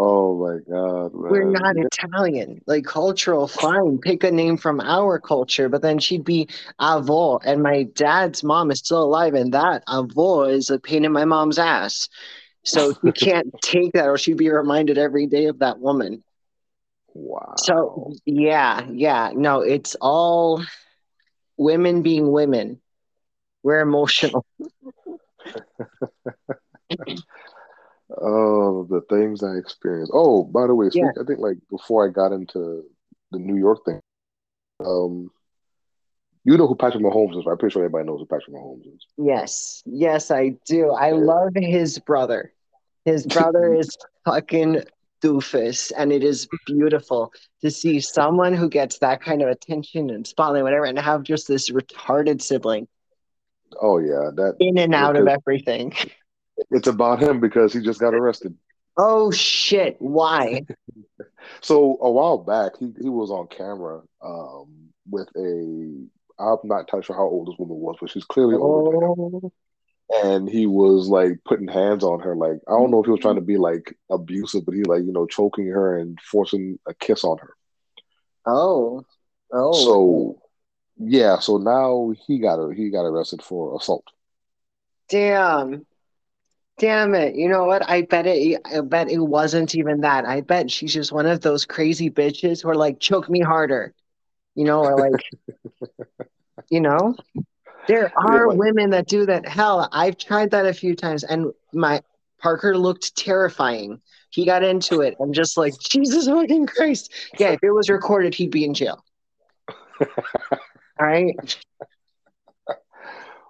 [0.00, 1.32] Oh my god, man.
[1.32, 2.60] We're not Italian.
[2.68, 3.98] Like cultural, fine.
[3.98, 6.48] Pick a name from our culture, but then she'd be
[6.80, 11.10] Avo, and my dad's mom is still alive, and that Avo is a pain in
[11.10, 12.08] my mom's ass.
[12.64, 16.22] So you can't take that, or she'd be reminded every day of that woman.
[17.12, 17.54] Wow.
[17.56, 20.62] So yeah, yeah, no, it's all
[21.56, 22.80] women being women.
[23.64, 24.46] We're emotional.
[28.16, 30.12] Oh, the things I experienced.
[30.14, 31.22] Oh, by the way, speak, Yeah.
[31.22, 32.84] I think like before I got into
[33.30, 34.00] the New York thing,
[34.84, 35.30] um,
[36.44, 37.44] you know who Patrick Mahomes is.
[37.44, 37.52] right?
[37.52, 39.06] I'm pretty sure everybody knows who Patrick Mahomes is.
[39.18, 40.90] Yes, yes, I do.
[40.90, 42.52] I love his brother.
[43.04, 43.94] His brother is
[44.24, 44.82] fucking
[45.22, 50.26] doofus, and it is beautiful to see someone who gets that kind of attention and
[50.26, 52.88] spotlight, whatever, and have just this retarded sibling
[53.80, 55.92] Oh yeah, that in and out of everything.
[56.70, 58.54] it's about him because he just got arrested.
[58.96, 59.96] Oh shit!
[59.98, 60.62] Why?
[61.60, 66.06] So a while back, he, he was on camera um, with a.
[66.38, 69.06] I'm not entirely sure how old this woman was, but she's clearly older.
[69.06, 69.52] Oh,
[70.24, 73.20] and he was like putting hands on her like i don't know if he was
[73.20, 76.94] trying to be like abusive but he like you know choking her and forcing a
[76.94, 77.54] kiss on her
[78.46, 79.04] oh,
[79.52, 79.72] oh.
[79.72, 80.42] so
[80.96, 84.04] yeah so now he got he got arrested for assault
[85.08, 85.86] Damn.
[86.78, 87.34] Damn it.
[87.34, 87.88] You know what?
[87.88, 90.24] I bet it I bet it wasn't even that.
[90.24, 93.94] I bet she's just one of those crazy bitches who are like, choke me harder.
[94.54, 95.24] You know, or like
[96.70, 97.16] you know?
[97.88, 99.48] There are women that do that.
[99.48, 102.02] Hell, I've tried that a few times, and my
[102.38, 104.00] Parker looked terrifying.
[104.30, 105.16] He got into it.
[105.20, 107.12] I'm just like, Jesus fucking Christ.
[107.38, 109.02] Yeah, if it was recorded, he'd be in jail.
[110.00, 110.06] All
[110.98, 111.34] right.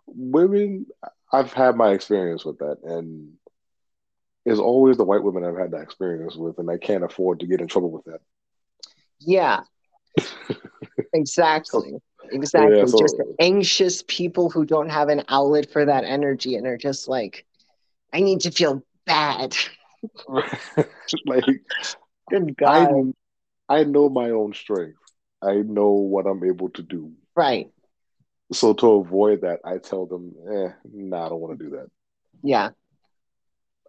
[0.06, 0.86] women
[1.32, 3.32] i've had my experience with that and
[4.44, 7.46] it's always the white women i've had that experience with and i can't afford to
[7.46, 8.20] get in trouble with that
[9.20, 9.60] Yeah.
[11.12, 11.94] exactly.
[12.30, 12.76] Exactly.
[12.76, 16.76] Yeah, so- just anxious people who don't have an outlet for that energy and are
[16.76, 17.46] just like,
[18.12, 19.56] I need to feel bad.
[21.26, 21.44] like
[22.30, 23.12] Good I, God.
[23.68, 24.98] I know my own strength
[25.42, 27.70] i know what i'm able to do right.
[28.52, 31.86] So to avoid that i tell them eh nah, i don't want to do that
[32.42, 32.70] Yeah.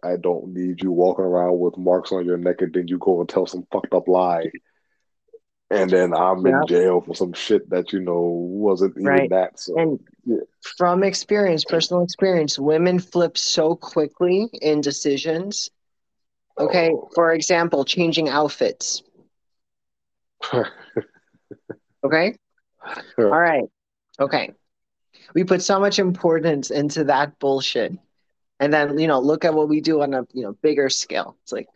[0.02, 3.20] i don't need you walking around with marks on your neck and then you go
[3.20, 4.50] and tell some fucked up lie
[5.70, 9.30] and then i'm in jail for some shit that you know wasn't even Right.
[9.30, 10.38] that so And Yeah.
[10.76, 15.70] from experience, personal experience, women flip so quickly in decisions.
[16.58, 16.90] Okay.
[16.92, 17.08] Oh.
[17.14, 19.02] For example, changing outfits.
[22.02, 22.36] Okay.
[23.18, 23.64] All right.
[24.20, 24.52] Okay.
[25.34, 27.92] We put so much importance into that bullshit.
[28.58, 31.36] And then, you know, look at what we do on a, you know, bigger scale.
[31.42, 31.68] It's like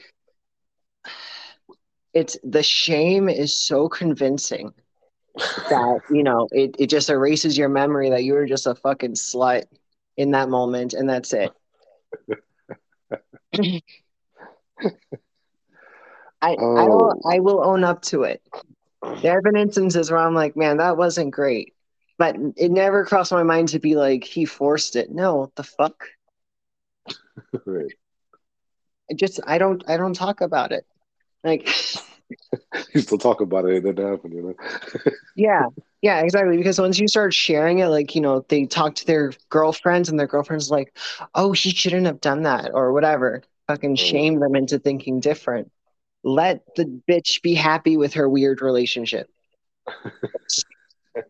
[2.12, 4.72] it's the shame is so convincing
[5.36, 9.14] that, you know, it, it just erases your memory that you were just a fucking
[9.14, 9.64] slut
[10.16, 11.50] in that moment and that's it.
[16.42, 16.86] I, I oh.
[16.86, 17.30] will Oh.
[17.30, 18.42] I will own up to it.
[19.22, 21.73] There have been instances where I'm like, man, that wasn't great.
[22.16, 25.10] But it never crossed my mind to be like, he forced it.
[25.10, 26.04] No, what the fuck?
[27.66, 27.92] Right.
[29.10, 30.86] I just I don't I don't talk about it.
[31.42, 31.68] Like
[32.94, 35.12] You still talk about it, it didn't happen, you know.
[35.36, 35.66] yeah,
[36.02, 36.56] yeah, exactly.
[36.56, 40.18] Because once you start sharing it, like, you know, they talk to their girlfriends and
[40.18, 40.96] their girlfriends like,
[41.34, 43.42] oh, he shouldn't have done that or whatever.
[43.68, 45.70] Fucking shame them into thinking different.
[46.22, 49.28] Let the bitch be happy with her weird relationship.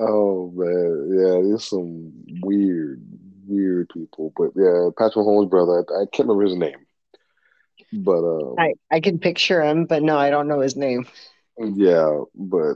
[0.00, 3.02] Oh man, yeah, there's some weird,
[3.48, 4.32] weird people.
[4.36, 6.86] But yeah, Patrick Mahomes' brother, I, I can't remember his name,
[7.92, 11.08] but um, I, I can picture him, but no, I don't know his name.
[11.58, 12.74] yeah, but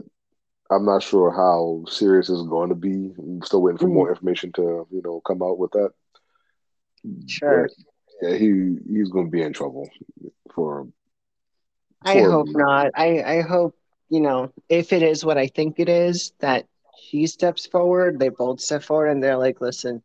[0.69, 3.13] I'm not sure how serious it's going to be.
[3.17, 5.91] I'm still waiting for more information to, you know, come out with that.
[7.27, 7.69] Sure.
[8.21, 9.89] But, yeah, he he's going to be in trouble
[10.53, 10.87] for.
[12.01, 12.91] I for- hope not.
[12.95, 13.77] I, I hope,
[14.13, 16.67] you know, if it is what I think it is, that
[17.09, 20.03] she steps forward, they both step forward and they're like, listen,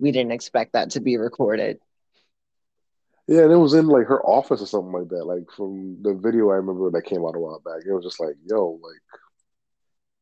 [0.00, 1.78] we didn't expect that to be recorded.
[3.28, 5.24] Yeah, and it was in like her office or something like that.
[5.26, 8.20] Like from the video I remember that came out a while back, it was just
[8.20, 9.00] like, yo, like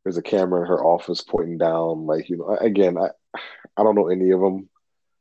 [0.04, 2.06] there's a camera in her office pointing down.
[2.06, 3.08] Like you know, again, I
[3.76, 4.68] I don't know any of them.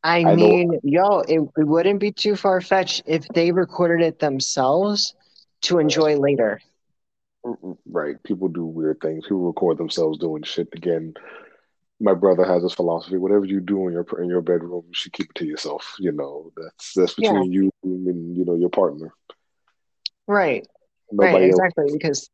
[0.03, 4.05] I, I know- mean, yo, it, it wouldn't be too far fetched if they recorded
[4.05, 5.15] it themselves
[5.61, 6.59] to enjoy later.
[7.85, 8.21] Right?
[8.23, 9.23] People do weird things.
[9.25, 10.69] People record themselves doing shit.
[10.73, 11.13] Again,
[11.99, 15.13] my brother has this philosophy: whatever you do in your in your bedroom, you should
[15.13, 15.95] keep it to yourself.
[15.99, 17.33] You know, that's that's Yeah.
[17.33, 19.13] between you and you know your partner.
[20.27, 20.65] Right.
[21.11, 21.59] Nobody right, else.
[21.59, 21.85] exactly.
[21.91, 22.29] Because,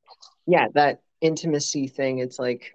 [0.45, 2.73] yeah, that intimacy thing, it's like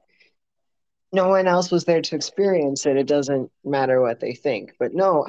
[1.12, 2.96] no one else was there to experience it.
[2.96, 4.72] It doesn't matter what they think.
[4.78, 5.26] But no,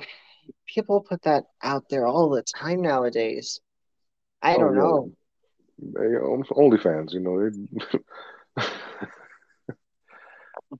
[0.66, 3.60] people put that out there all the time nowadays.
[4.42, 4.82] I Oh, don't yeah.
[4.82, 5.12] know.
[5.92, 7.50] They, um, OnlyFans, you know,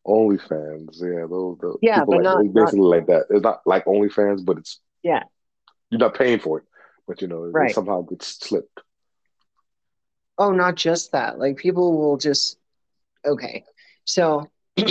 [0.08, 3.26] OnlyFans, yeah, those, those Yeah, people like, not- basically like that.
[3.30, 5.24] It's not like OnlyFans, but it's Yeah.
[5.90, 6.66] you're not paying for it,
[7.08, 8.80] but you know, it somehow gets slipped.
[10.38, 11.40] Oh, not just that.
[11.40, 12.58] Like people will just
[13.26, 13.64] okay.
[14.06, 14.50] So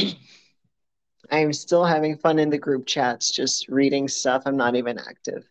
[1.31, 4.43] I'm still having fun in the group chats, just reading stuff.
[4.47, 5.45] I'm not even active.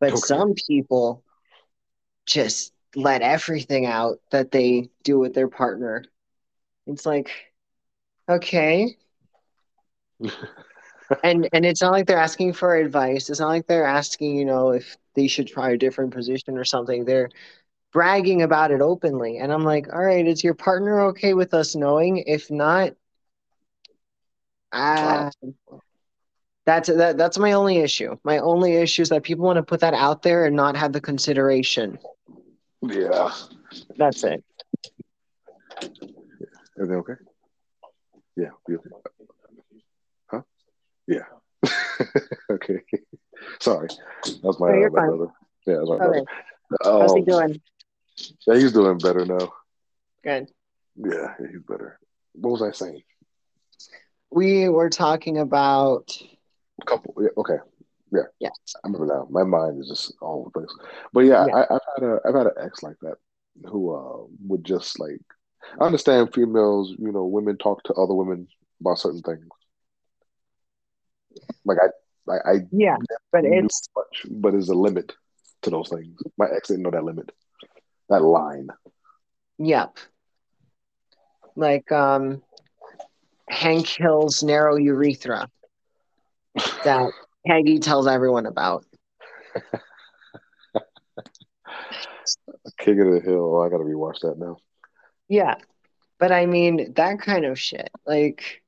[0.00, 0.18] But Okay.
[0.18, 1.22] some people
[2.26, 6.04] just let everything out that they do with their partner.
[6.86, 7.30] It's like,
[8.28, 8.96] okay.
[11.24, 13.30] and and it's not like they're asking for advice.
[13.30, 16.64] It's not like they're asking, you know, if they should try a different position or
[16.64, 17.04] something.
[17.04, 17.28] They're
[17.92, 19.38] bragging about it openly.
[19.38, 22.18] And I'm like, all right, is your partner okay with us knowing?
[22.26, 22.92] If not,
[24.72, 25.30] ah,
[26.64, 28.16] that's that, that's my only issue.
[28.24, 30.92] My only issue is that people want to put that out there and not have
[30.92, 31.98] the consideration.
[32.82, 33.30] Yeah.
[33.96, 34.44] That's it.
[36.78, 37.14] Everything okay?
[38.36, 38.50] Yeah.
[38.68, 38.82] you-
[40.26, 40.42] Huh?
[41.06, 41.24] Yeah.
[42.50, 42.80] okay.
[43.60, 43.88] Sorry.
[44.42, 45.08] That's my, No, uh, you're my fine.
[45.08, 45.32] brother.
[45.66, 46.04] Yeah, that's my Okay.
[46.04, 46.24] brother.
[46.82, 47.62] How's he Um, doing?
[48.46, 49.52] Yeah, he's doing better now.
[50.24, 50.50] Good.
[50.96, 51.98] Yeah, yeah, he's better.
[52.34, 53.02] What was I saying?
[54.30, 56.16] we were talking about
[56.80, 57.14] A couple.
[57.20, 57.58] Yeah, okay.
[58.12, 58.22] Yeah.
[58.40, 58.50] Yeah.
[58.84, 59.26] I remember now.
[59.30, 60.88] My mind is just all over the place.
[61.12, 61.54] But yeah, Yeah.
[61.56, 63.16] I, I've had a I've had an ex like that
[63.66, 65.20] who uh would just like
[65.80, 68.48] I understand females, you know, women talk to other women
[68.80, 69.46] about certain things.
[71.64, 72.96] Like I I, I yeah,
[73.32, 75.12] but it's much, but there's a limit
[75.62, 76.18] to those things.
[76.36, 77.30] My ex didn't know that limit,
[78.08, 78.68] that line.
[79.58, 79.96] yep.
[81.56, 82.42] Like um
[83.48, 85.48] Hank Hill's narrow urethra
[86.84, 87.12] that
[87.46, 88.84] Peggy tells everyone about.
[92.78, 93.54] King of the Hill.
[93.56, 94.56] Oh, I gotta rewatch that now.
[95.28, 95.56] Yeah.
[96.18, 97.90] But I mean that kind of shit.
[98.06, 98.62] Like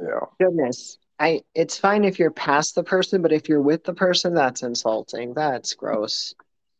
[0.00, 0.98] Yeah, goodness.
[1.18, 4.62] I it's fine if you're past the person, but if you're with the person, that's
[4.62, 5.32] insulting.
[5.34, 6.34] That's gross.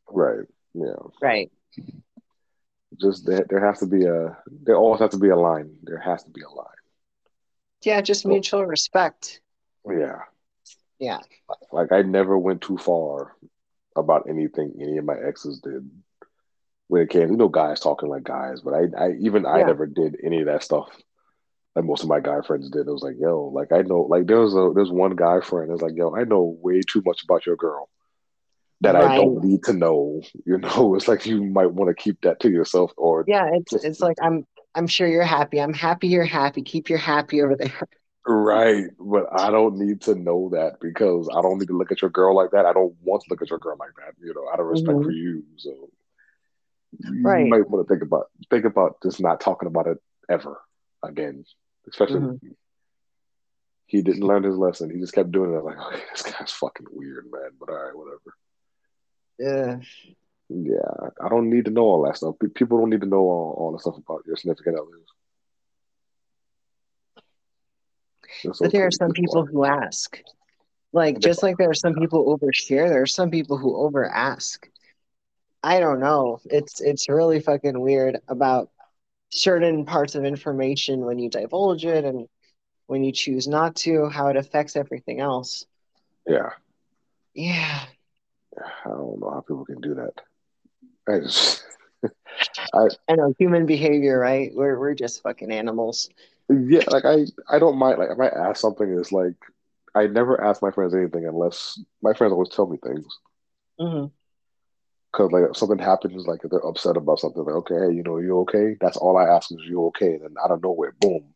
[0.08, 0.44] right.
[0.74, 1.50] Yeah, Right.
[3.00, 3.46] just there.
[3.48, 4.36] There has to be a.
[4.64, 5.74] There always has to be a line.
[5.84, 6.66] There has to be a line.
[7.82, 9.40] Yeah, just mutual respect.
[9.88, 10.18] Yeah.
[10.98, 11.18] Yeah.
[11.72, 13.34] Like I never went too far
[13.96, 15.88] about anything any of my exes did
[16.88, 17.30] when it came.
[17.30, 20.46] You know, guys talking like guys, but I, I even I never did any of
[20.46, 20.88] that stuff.
[21.74, 22.86] Like most of my guy friends did.
[22.86, 25.70] It was like, yo, like I know, like there was a there's one guy friend.
[25.70, 27.88] It's like, yo, I know way too much about your girl
[28.80, 30.22] that I don't need to know.
[30.44, 33.72] You know, it's like you might want to keep that to yourself, or Yeah, it's
[33.72, 35.60] it's like I'm I'm sure you're happy.
[35.60, 36.62] I'm happy you're happy.
[36.62, 37.88] Keep your happy over there.
[38.28, 42.02] Right, but I don't need to know that because I don't need to look at
[42.02, 42.66] your girl like that.
[42.66, 44.98] I don't want to look at your girl like that, you know, out of respect
[44.98, 45.04] Mhm.
[45.04, 45.44] for you.
[45.56, 45.90] So
[46.98, 47.48] you Right.
[47.48, 50.60] might want to think about think about just not talking about it ever
[51.04, 51.44] again.
[51.86, 52.56] Especially Mhm.
[53.86, 54.90] he didn't learn his lesson.
[54.90, 55.58] He just kept doing it.
[55.58, 57.50] I'm like, okay, this guy's fucking weird, man.
[57.60, 58.34] But all right, whatever.
[59.38, 59.80] Yeah.
[60.48, 62.36] Yeah, I don't need to know all that stuff.
[62.54, 65.06] People don't need to know all, all the stuff about your significant others.
[68.44, 70.20] But there are some people who ask.
[70.92, 74.06] Like just like there are some people who overshare, there are some people who over
[74.06, 74.68] ask.
[75.62, 76.40] I don't know.
[76.46, 78.70] It's it's really fucking weird about
[79.30, 82.28] certain parts of information when you divulge it and
[82.86, 85.66] when you choose not to, how it affects everything else.
[86.26, 86.50] Yeah,
[87.34, 87.84] Yeah.
[88.58, 90.14] I don't know how people can do that.
[91.08, 91.64] I just.
[92.74, 94.50] I know human behavior, right?
[94.54, 96.10] We're we're just fucking animals.
[96.48, 97.98] Yeah, like I, I don't mind.
[97.98, 99.34] Like if I ask something, it's like
[99.94, 103.06] I never ask my friends anything unless my friends always tell me things.
[103.80, 104.06] Mm-hmm.
[105.12, 108.02] Because like if something happens, like if they're upset about something, like okay, hey, you
[108.02, 108.76] know, you okay?
[108.80, 110.12] That's all I ask is you okay?
[110.14, 111.34] And then out of nowhere, boom,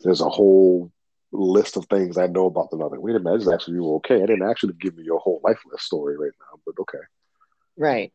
[0.00, 0.92] there's a whole
[1.32, 2.80] list of things I know about them.
[2.80, 4.16] I'm like, wait a minute, I just asked you okay.
[4.16, 7.04] I didn't actually give me your whole life story right now, but okay.
[7.76, 8.12] Right.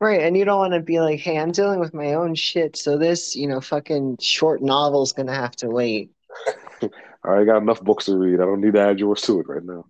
[0.00, 0.22] Right.
[0.22, 2.96] And you don't want to be like, hey, I'm dealing with my own shit, so
[2.96, 6.10] this, you know, fucking short novel's gonna have to wait.
[6.82, 6.88] I
[7.24, 8.40] already got enough books to read.
[8.40, 9.84] I don't need to add yours to it right now.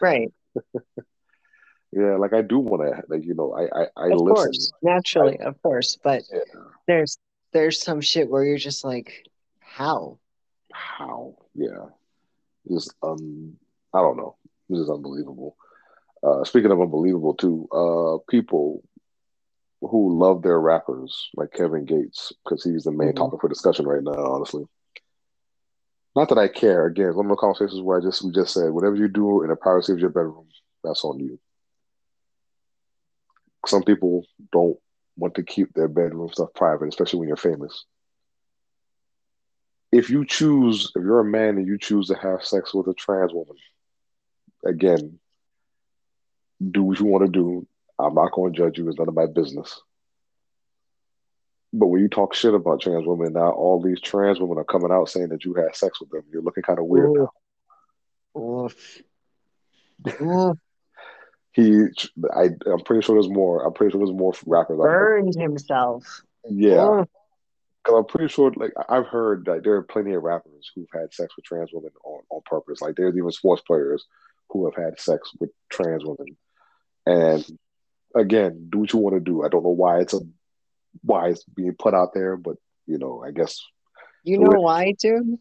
[0.00, 0.32] Right.
[1.90, 4.34] Yeah, like I do want to, like you know, I I, I Of listen.
[4.34, 4.72] course.
[4.82, 5.96] Naturally, of course.
[6.04, 6.40] But Yeah.
[6.86, 7.16] there's
[7.52, 9.24] there's some shit where you're just like,
[9.58, 10.18] how?
[10.70, 11.86] how yeah
[12.70, 13.56] just um
[13.94, 14.36] i don't know
[14.68, 15.56] this is unbelievable
[16.22, 18.82] uh speaking of unbelievable too uh people
[19.80, 23.16] who love their rappers like kevin gates because he's the main Mhm.
[23.16, 24.64] topic for discussion right now honestly
[26.16, 28.70] not that i care again one of the conversations where i just we just said
[28.72, 30.46] whatever you do in the privacy of your bedroom
[30.82, 31.38] that's on you
[33.66, 34.78] some people don't
[35.16, 37.84] want to keep their bedroom stuff private especially when you're famous
[39.90, 42.94] if you choose, if you're a man and you choose to have sex with a
[42.94, 43.56] trans woman,
[44.64, 45.18] again,
[46.70, 47.66] do what you want to do.
[47.98, 48.88] I'm not going to judge you.
[48.88, 49.80] It's none of my business.
[51.72, 54.90] But when you talk shit about trans women, now all these trans women are coming
[54.90, 56.22] out saying that you had sex with them.
[56.32, 58.40] You're looking kind of weird now.
[58.40, 59.02] Oof.
[60.20, 60.56] Oof.
[61.52, 61.86] He,
[62.32, 63.66] I, I'm pretty sure there's more.
[63.66, 64.78] I'm pretty sure there's more rappers.
[64.78, 64.84] out.
[64.84, 66.22] Burned himself.
[66.48, 67.02] Yeah,
[67.82, 68.52] because I'm pretty sure.
[68.54, 71.90] Like I've heard that there are plenty of rappers who've had sex with trans women
[72.04, 72.80] on on purpose.
[72.80, 74.06] Like there's even sports players
[74.50, 76.36] who have had sex with trans women.
[77.06, 77.44] And
[78.14, 79.44] again, do what you want to do.
[79.44, 80.20] I don't know why it's a
[81.02, 82.56] why it's being put out there, but
[82.86, 83.60] you know, I guess
[84.24, 85.38] You know why, dude?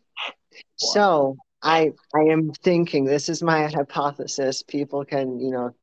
[0.76, 4.64] So I I am thinking this is my hypothesis.
[4.64, 5.74] People can, you know,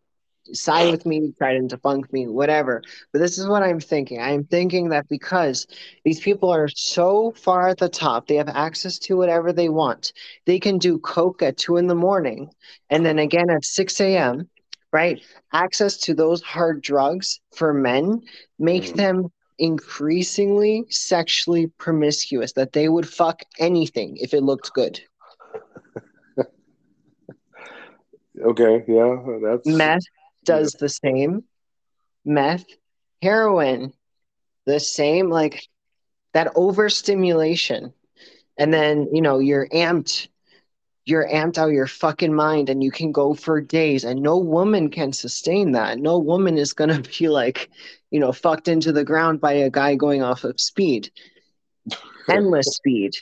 [0.52, 2.82] side with me, try to debunk me, whatever.
[3.12, 4.20] But this is what I'm thinking.
[4.20, 5.66] I'm thinking that because
[6.04, 10.12] these people are so far at the top, they have access to whatever they want.
[10.44, 12.50] They can do coke at two in the morning
[12.90, 14.48] and then again at 6 a.m
[14.94, 15.20] right?
[15.52, 18.22] Access to those hard drugs for men
[18.60, 18.96] make mm-hmm.
[18.96, 25.00] them increasingly sexually promiscuous, that they would fuck anything if it looked good.
[28.40, 30.04] okay, yeah, that's meth
[30.44, 30.78] does yeah.
[30.80, 31.42] the same.
[32.24, 32.64] Meth,
[33.20, 33.92] heroin,
[34.64, 35.66] the same, like
[36.34, 37.92] that overstimulation.
[38.56, 40.28] And then, you know, you're amped
[41.06, 44.90] you're amped out your fucking mind, and you can go for days, and no woman
[44.90, 45.98] can sustain that.
[45.98, 47.70] No woman is gonna be like,
[48.10, 51.10] you know, fucked into the ground by a guy going off of speed,
[52.30, 53.12] endless speed.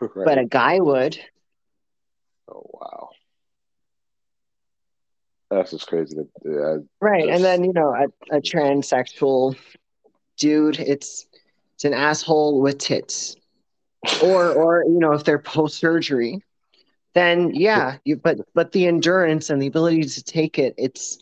[0.00, 0.24] right.
[0.24, 1.18] But a guy would.
[2.48, 3.08] oh wow,
[5.50, 6.16] that's just crazy.
[6.44, 7.24] That Right.
[7.26, 9.56] Just- And then, you know, a, a transsexual
[10.36, 11.26] dude, it's
[11.74, 13.34] it's an asshole with tits.
[14.22, 16.42] Or or, you know, if they're post surgery,
[17.14, 21.18] then yeah, you but but the endurance and the ability to take it, it's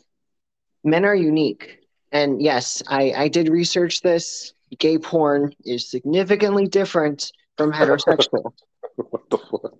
[0.84, 1.80] men are unique.
[2.12, 4.52] And yes, I, I did research this.
[4.78, 8.52] Gay porn is significantly different from heterosexual.
[8.96, 9.72] what the fuck?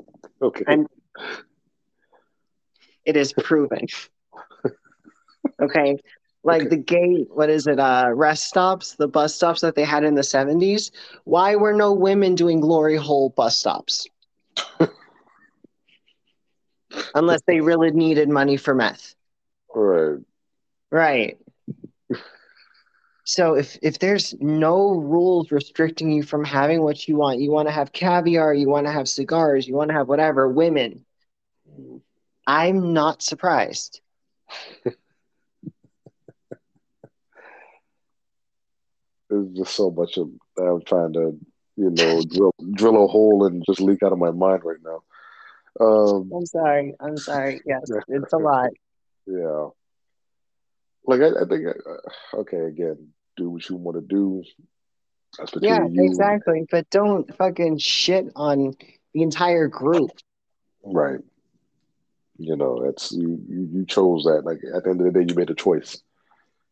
[0.42, 0.86] Okay, And-
[3.04, 3.86] it is proven.
[5.62, 5.96] Okay.
[6.44, 6.70] Like Okay.
[6.70, 10.14] the gay, what is it, uh, rest stops, the bus stops that they had in
[10.14, 10.90] the 70s.
[11.24, 14.06] Why were no women doing glory hole bus stops?
[17.14, 19.14] Unless they really needed money for meth.
[19.74, 20.18] Right.
[20.90, 21.38] Right.
[23.24, 27.66] So if if there's no rules restricting you from having what you want, you want
[27.66, 31.04] to have caviar, you want to have cigars, you want to have whatever, women,
[32.46, 34.00] I'm not surprised.
[39.28, 41.36] There's just so much of I'm trying to,
[41.76, 45.02] you know, drill drill a hole and just leak out of my mind right now.
[45.80, 46.94] Um, I'm sorry.
[47.00, 47.60] I'm sorry.
[47.66, 48.70] Yes, it's a lot.
[49.26, 49.68] yeah.
[51.06, 54.42] Like I, I think, uh, okay, again, do what you want to do.
[55.38, 56.04] That's between Yeah, you.
[56.04, 56.66] exactly.
[56.70, 58.74] But don't fucking shit on
[59.14, 60.10] the entire group.
[60.84, 61.20] Right.
[62.38, 63.68] You know, that's you, you.
[63.72, 64.42] You chose that.
[64.44, 66.00] Like at the end of the day, you made a choice.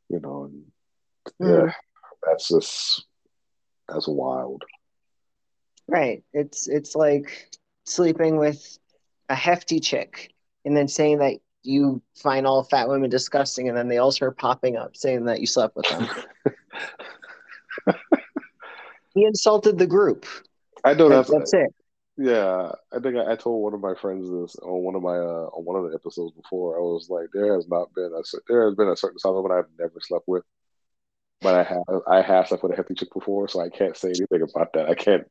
[0.08, 0.64] You know, and
[1.40, 1.66] Mhm.
[1.68, 1.72] yeah,
[2.26, 3.04] that's just
[3.88, 4.62] that's wild.
[5.88, 6.22] Right.
[6.32, 7.50] It's it's like
[7.86, 8.78] sleeping with
[9.28, 10.32] a hefty chick
[10.64, 14.36] and then saying that you find all fat women disgusting and then they all start
[14.36, 16.08] popping up saying that you slept with them.
[19.14, 20.26] he insulted the group.
[20.84, 21.74] I know That's, that's, that's it.
[22.18, 22.72] yeah.
[22.92, 25.48] I think I, I told one of my friends this on one of my uh,
[25.52, 26.76] on one of the episodes before.
[26.76, 29.52] I was like, there has not been a there has been a certain size woman
[29.52, 30.44] I've never slept with,
[31.40, 34.08] but I have I have slept with a hefty chick before, so I can't say
[34.08, 34.90] anything about that.
[34.90, 35.24] I can't.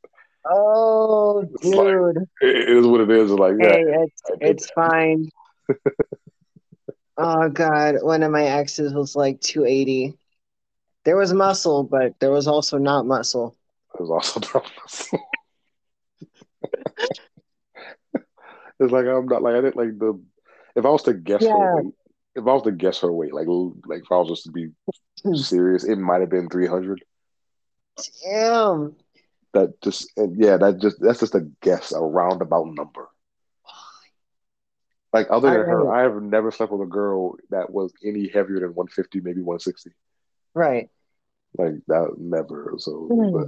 [0.45, 2.17] Oh, It's like- dude.
[2.41, 3.31] It is what it is.
[3.31, 5.29] Like yeah, Hey, it's I it's fine.
[7.17, 10.17] oh God, one of my exes was like 280.
[11.05, 13.55] There was muscle, but there was also not muscle.
[13.95, 15.19] It was also not muscle.
[18.79, 20.19] It's like I'm not like I didn't like the
[20.75, 21.51] if I was to guess Yeah.
[21.55, 21.93] her weight,
[22.35, 24.71] if I was to guess her weight, like like if I was just to be
[25.35, 27.01] serious, it might have been three hundred.
[28.25, 28.95] Damn.
[29.53, 33.07] That just and yeah, that just that's just a guess, a roundabout number.
[35.11, 38.59] Like other than her, I have never slept with a girl that was any heavier
[38.61, 39.91] than one fifty, maybe one sixty.
[40.55, 40.89] Right.
[41.55, 42.73] Like that never.
[42.79, 43.31] So Hmm.
[43.31, 43.47] but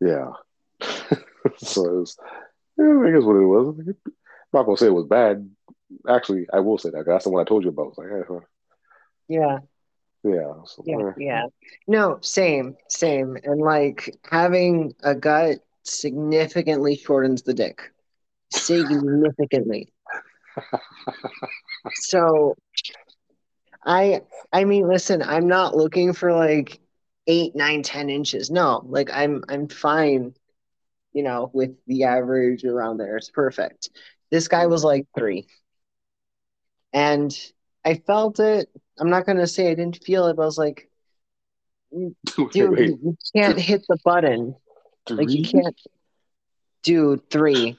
[0.00, 0.30] yeah.
[1.56, 2.16] so it's
[2.78, 3.78] yeah, I guess what it was.
[3.80, 3.96] I'm
[4.52, 5.50] not gonna say it was bad.
[6.08, 7.98] Actually, I will say that 'cause that's the one I told you about.
[7.98, 8.38] Like, yeah,
[9.26, 9.58] Yeah.
[10.28, 10.52] Yeah.
[10.64, 10.96] So, Yeah.
[11.08, 11.12] eh.
[11.16, 11.42] Yeah.
[11.86, 13.36] No, same, same.
[13.44, 17.92] And like having a gut significantly shortens the dick.
[18.52, 19.92] Significantly.
[21.94, 22.54] So
[23.84, 24.22] I
[24.52, 26.80] I mean, listen, I'm not looking for like
[27.26, 28.50] eight, nine, ten inches.
[28.50, 30.34] No, like I'm I'm fine,
[31.12, 33.16] you know, with the average around there.
[33.16, 33.90] It's perfect.
[34.30, 35.46] This guy was like three.
[36.92, 37.36] And
[37.84, 38.68] I felt it.
[39.00, 40.88] I'm not gonna say I didn't feel it, but I was like,
[41.92, 44.54] dude, Wait, you, wait, you can't hit the button.
[45.10, 45.76] Like you can't
[46.82, 47.78] do three.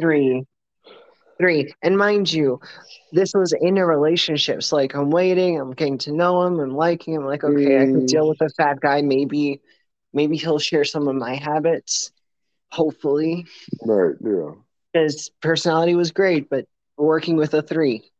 [0.00, 0.44] Three.
[1.38, 1.72] Three.
[1.82, 2.60] And mind you,
[3.12, 4.62] this was in a relationship.
[4.62, 7.86] So like I'm waiting, I'm getting to know him, I'm liking him, like, okay, I
[7.86, 8.08] could Mm.
[8.08, 9.00] deal with a fat guy.
[9.02, 9.60] Maybe
[10.12, 12.12] maybe he'll share some of my habits.
[12.70, 13.46] Hopefully.
[13.84, 14.52] Right, yeah.
[14.92, 16.66] His personality was great, but
[16.96, 18.10] working with a three.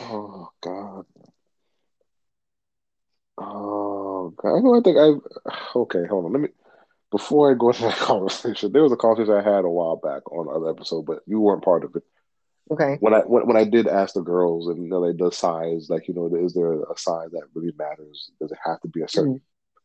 [0.00, 1.06] Oh God.
[3.36, 4.78] Oh God.
[4.78, 5.78] I think I.
[5.78, 6.32] Okay, hold on.
[6.32, 6.48] Let me.
[7.10, 10.30] Before I go into that conversation, there was a conversation I had a while back
[10.30, 12.02] on another episode, but you weren't part of it.
[12.70, 12.98] Okay.
[13.00, 15.88] When I when, when I did ask the girls and you know like the size,
[15.88, 18.30] like you know, is there a size that really matters?
[18.40, 19.82] Does it have to be a certain mm-hmm.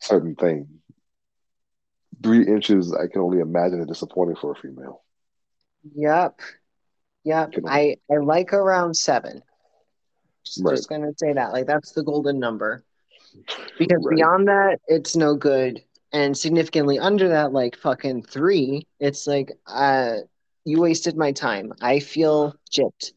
[0.00, 0.68] certain thing?
[2.22, 5.02] Three inches, I can only imagine it disappointing for a female.
[5.94, 6.40] Yep.
[7.24, 9.42] Yeah, I I like around seven.
[10.44, 10.76] Just, Right.
[10.76, 11.52] just gonna say that.
[11.52, 12.84] Like that's the golden number.
[13.78, 14.16] Because Right.
[14.16, 15.82] beyond that, it's no good.
[16.12, 20.18] And significantly under that, like fucking three, it's like uh
[20.64, 21.72] you wasted my time.
[21.80, 23.12] I feel gypped.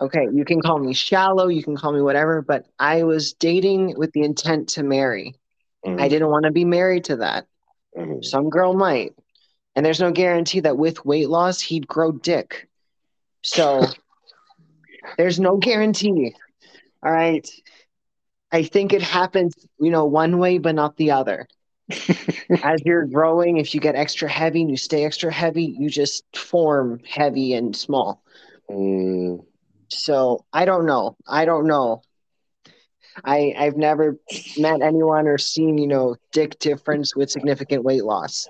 [0.00, 3.94] Okay, you can call me shallow, you can call me whatever, but I was dating
[3.98, 5.34] with the intent to marry.
[5.86, 7.46] I didn't want to be married to that.
[7.96, 8.24] Mhm.
[8.24, 9.14] Some girl might.
[9.76, 12.68] And there's no guarantee that with weight loss he'd grow dick.
[13.46, 13.96] So
[15.18, 16.34] there's no guarantee.
[17.04, 17.48] All right.
[18.52, 21.46] I think it happens, you know, one way but not the other.
[22.62, 26.24] As you're growing, if you get extra heavy and you stay extra heavy, you just
[26.36, 28.22] form heavy and small.
[28.70, 29.44] Mm,
[29.88, 31.16] So I don't know.
[31.26, 32.02] I don't know.
[33.24, 34.18] I I've never
[34.56, 38.48] met anyone or seen, you know, dick difference with significant weight loss.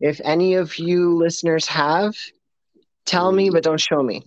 [0.00, 2.14] If any of you listeners have,
[3.06, 4.22] tell me, but don't show me.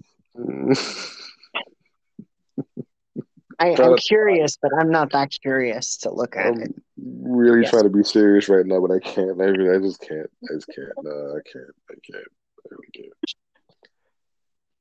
[3.59, 6.73] I, I'm curious, but I'm not that curious to look at it.
[6.97, 7.71] I'm really Yes.
[7.71, 9.39] trying to be serious right now, but I can't.
[9.39, 10.29] I, really, I just can't.
[10.49, 10.89] I just can't.
[11.01, 11.75] No, I can't.
[11.89, 12.27] I can't.
[12.57, 13.13] I really can't.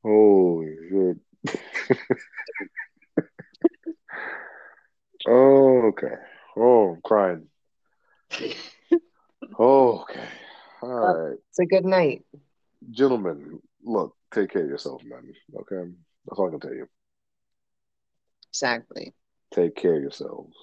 [0.02, 1.18] Holy shit.
[5.28, 6.14] oh, okay.
[6.56, 7.48] Oh, I'm crying.
[9.58, 10.28] Okay.
[10.82, 11.38] All uh, right.
[11.50, 12.24] It's a good night.
[12.90, 15.32] Gentlemen, look, take care of yourself, man.
[15.54, 15.90] Okay?
[16.26, 16.88] That's all I can tell you.
[18.50, 19.12] Exactly.
[19.52, 20.54] Take care of yourselves.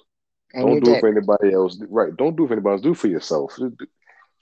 [0.52, 1.80] And don't your do it for anybody else.
[1.88, 2.16] Right.
[2.16, 2.82] Don't do it for anybody else.
[2.82, 3.56] Do it for yourself.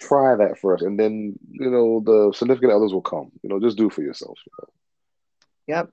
[0.01, 0.83] Try that first.
[0.83, 3.31] And then, you know, the significant others will come.
[3.43, 4.39] You know, just do for yourself.
[4.47, 5.77] You know?
[5.77, 5.91] Yep.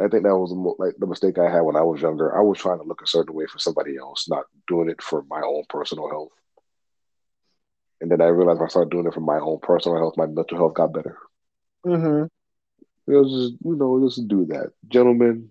[0.00, 2.36] I think that was the mo- like the mistake I had when I was younger.
[2.36, 5.22] I was trying to look a certain way for somebody else, not doing it for
[5.28, 6.32] my own personal health.
[8.00, 10.26] And then I realized when I started doing it for my own personal health, my
[10.26, 11.18] mental health got better.
[11.84, 12.24] Hmm
[13.06, 14.70] was just, you know, just do that.
[14.88, 15.50] Gentlemen,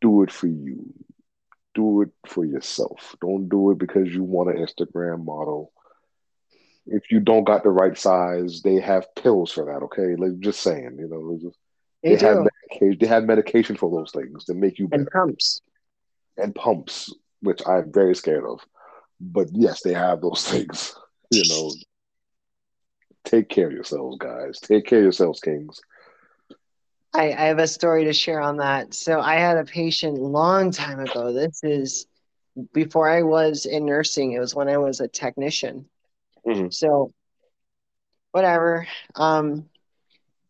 [0.00, 0.92] do it for you.
[1.74, 3.14] Do it for yourself.
[3.20, 5.72] Don't do it because you want an Instagram model.
[6.86, 10.16] If you don't got the right size, they have pills for that, okay?
[10.16, 11.58] Like just saying, you know, just-
[12.02, 15.02] They, they have medication they have medication for those things to make you better.
[15.02, 15.60] And pumps.
[16.36, 18.60] and pumps, which I'm very scared of.
[19.20, 20.94] But yes, they have those things.
[21.30, 21.70] You know,
[23.24, 24.58] take care of yourselves, guys.
[24.60, 25.80] Take care of yourselves, kings.
[27.14, 28.94] I, I have a story to share on that.
[28.94, 31.32] So I had a patient long time ago.
[31.32, 32.06] This is
[32.72, 34.32] before I was in nursing.
[34.32, 35.86] It was when I was a technician.
[36.46, 36.72] Mhm.
[36.72, 37.12] So
[38.32, 38.86] whatever.
[39.14, 39.68] Um,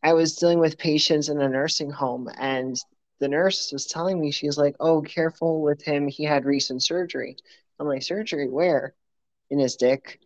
[0.03, 2.77] I was dealing with patients in a nursing home, and
[3.21, 6.09] the nurse was telling me she's like, "Oh, careful with him.
[6.09, 7.37] He had recent surgery."
[7.79, 8.95] I'm like, "Surgery where?"
[9.51, 10.21] In his dick.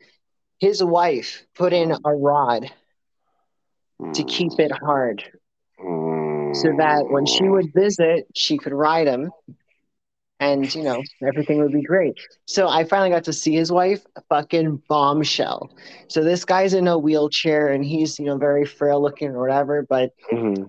[0.65, 2.71] His wife put in a rod
[4.15, 5.23] to keep it hard
[6.55, 9.31] so that when she would visit, she could ride him
[10.41, 12.19] and, you know, everything would be great.
[12.47, 15.71] So I finally got to see his wife, fucking bombshell.
[16.09, 19.83] So this guy's in a wheelchair and he's, you know, very frail looking or whatever,
[19.87, 20.69] but Mhm.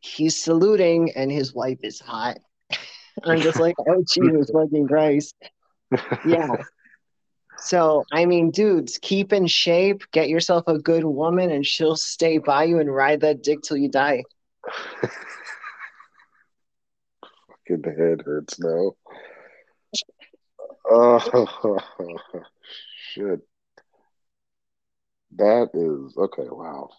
[0.00, 2.38] he's saluting and his wife is hot.
[3.24, 5.36] I'm just like, oh, Jesus fucking Christ.
[6.24, 6.48] Yeah.
[7.60, 12.38] So, I mean, dudes, keep in shape, get yourself a good woman, and she'll stay
[12.38, 14.22] by you and ride that dick till you die.
[17.68, 18.92] Fucking head hurts now.
[20.88, 21.78] Oh
[23.12, 23.40] shit.
[25.36, 26.48] That is okay.
[26.48, 26.90] Wow.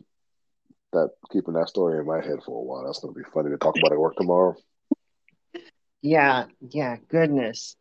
[0.94, 2.86] That keeping that story in my head for a while.
[2.86, 4.56] That's gonna be funny to talk about at work tomorrow.
[6.02, 7.76] Yeah, yeah, goodness.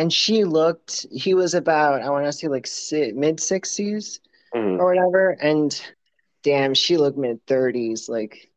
[0.00, 4.20] I and she looked, he was about, I want to say like si mid 60s
[4.54, 4.78] Mhm.
[4.80, 5.80] or whatever, and
[6.42, 8.08] damn, she looked mid 30s.
[8.08, 8.50] Like,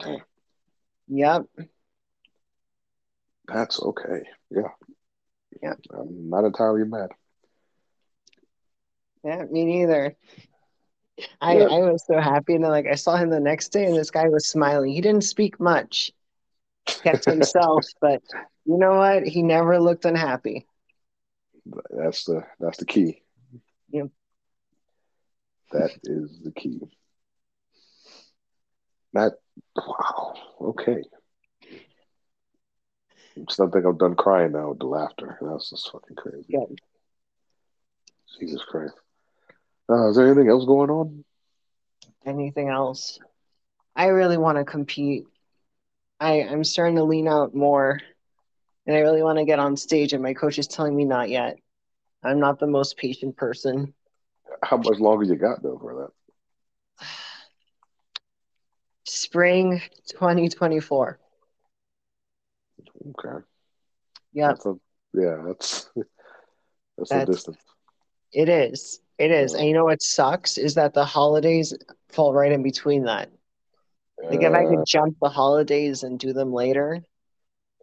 [0.00, 0.24] Damn.
[1.08, 1.42] yep,
[3.46, 4.22] That's okay.
[4.50, 4.68] Yeah.
[5.62, 5.74] Yeah.
[5.92, 7.10] I'm not entirely mad.
[9.24, 10.16] yeah, me neither.
[11.40, 11.68] I, Yeah.
[11.68, 12.54] I was so happy.
[12.54, 14.92] And then, like, I saw him the next day, and this guy was smiling.
[14.92, 16.12] He didn't speak much,
[17.02, 18.22] kept himself, but
[18.64, 19.26] you know what?
[19.26, 20.66] He never looked unhappy.
[21.90, 23.22] That's the that's the key.
[23.90, 24.08] Yep.
[25.72, 26.80] That is the key.
[29.12, 29.34] That
[29.76, 30.34] wow.
[30.60, 31.02] Okay.
[33.46, 35.38] Just don't think I'm done crying now with the laughter.
[35.40, 36.46] That's just fucking crazy.
[36.48, 36.66] Yeah.
[38.38, 38.94] Jesus Christ.
[39.90, 41.24] Uh, is there anything else going on?
[42.26, 43.18] anything else.
[43.96, 45.26] I really want to compete.
[46.20, 48.00] I, I'm starting to lean out more
[48.86, 51.28] and I really want to get on stage, and my coach is telling me not
[51.28, 51.56] yet.
[52.22, 53.94] I'm not the most patient person.
[54.62, 57.06] How much longer you got though for that?
[59.06, 59.80] spring
[60.10, 61.18] 2024.
[63.10, 63.44] Okay.
[64.32, 64.66] Yeah, That's
[65.12, 65.90] yeah, that's
[66.96, 67.58] that's, That's- distance.
[68.32, 69.00] it is.
[69.18, 69.52] It is.
[69.52, 69.58] Yeah.
[69.60, 71.72] And you know what sucks is that the holidays
[72.08, 73.30] fall right in between that.
[74.22, 77.04] Like if I could jump the holidays and do them later,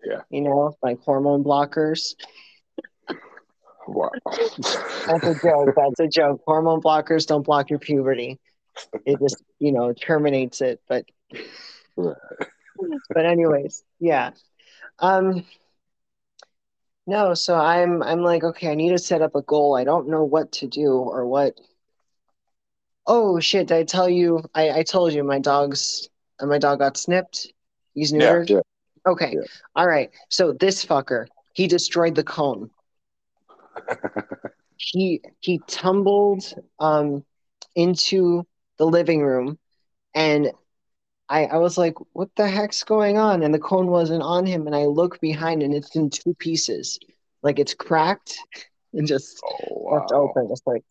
[0.03, 0.21] Yeah.
[0.29, 2.15] you know, like hormone blockers.
[3.87, 4.09] wow.
[4.25, 5.75] That's a joke.
[5.75, 6.41] That's a joke.
[6.45, 8.39] Hormone blockers don't block your puberty.
[9.05, 10.81] It just, you know, terminates it.
[10.87, 11.05] But
[11.95, 14.31] but anyways, yeah.
[14.99, 15.45] Um
[17.07, 19.75] no, so I'm I'm like, okay, I need to set up a goal.
[19.75, 21.59] I don't know what to do or what.
[23.05, 26.09] Oh shit, did I tell you I, I told you my dog's
[26.41, 27.51] my dog got snipped.
[27.93, 28.49] He's Yeah, neutered.
[28.49, 28.61] yeah.
[29.07, 29.33] Okay.
[29.33, 29.47] Yeah.
[29.75, 30.09] All right.
[30.29, 32.69] So this fucker, he destroyed the cone.
[34.77, 37.23] he he tumbled um
[37.75, 38.45] into
[38.77, 39.57] the living room
[40.13, 40.51] and
[41.31, 43.41] I, I was like, what the heck's going on?
[43.41, 44.67] And the cone wasn't on him.
[44.67, 46.99] And I look behind and it's in two pieces.
[47.41, 48.37] Like it's cracked
[48.93, 50.49] and just Oh left open.
[50.51, 50.83] It's like,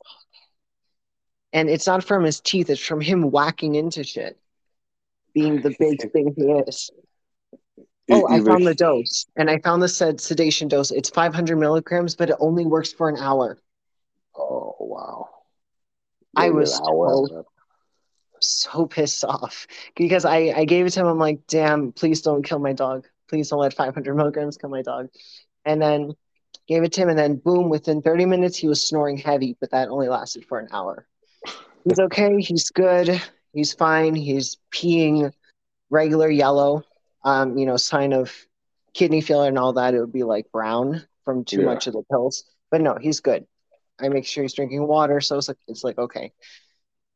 [1.53, 4.39] and it's not from his teeth, it's from him whacking into shit,
[5.35, 6.91] being the big thing he is.
[8.11, 10.91] Oh, I found the dose and I found the said sedation dose.
[10.91, 13.59] It's 500 milligrams, but it only works for an hour.
[14.37, 15.29] Oh wow.
[16.37, 16.75] I was
[17.29, 17.47] so-
[18.43, 21.07] so pissed off because I, I gave it to him.
[21.07, 23.07] I'm like, damn, please don't kill my dog.
[23.29, 25.09] Please don't let 500 milligrams kill my dog.
[25.67, 26.15] And then
[26.67, 29.71] gave it to him, and then boom, within 30 minutes, he was snoring heavy, but
[29.73, 31.07] that only lasted for an hour.
[31.85, 32.41] He's okay.
[32.41, 33.21] He's good.
[33.53, 34.15] He's fine.
[34.15, 35.33] He's peeing
[35.91, 36.85] regular yellow.
[37.23, 38.35] Um, you know, sign of
[38.95, 39.95] kidney failure and all that.
[39.95, 41.67] It would be like brown from too Yeah.
[41.67, 42.45] much of the pills.
[42.71, 43.47] But no, he's good.
[44.01, 46.33] I make sure he's drinking water, so it's like it's like okay.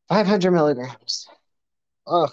[0.08, 1.26] 500 milligrams.
[2.06, 2.30] Ugh.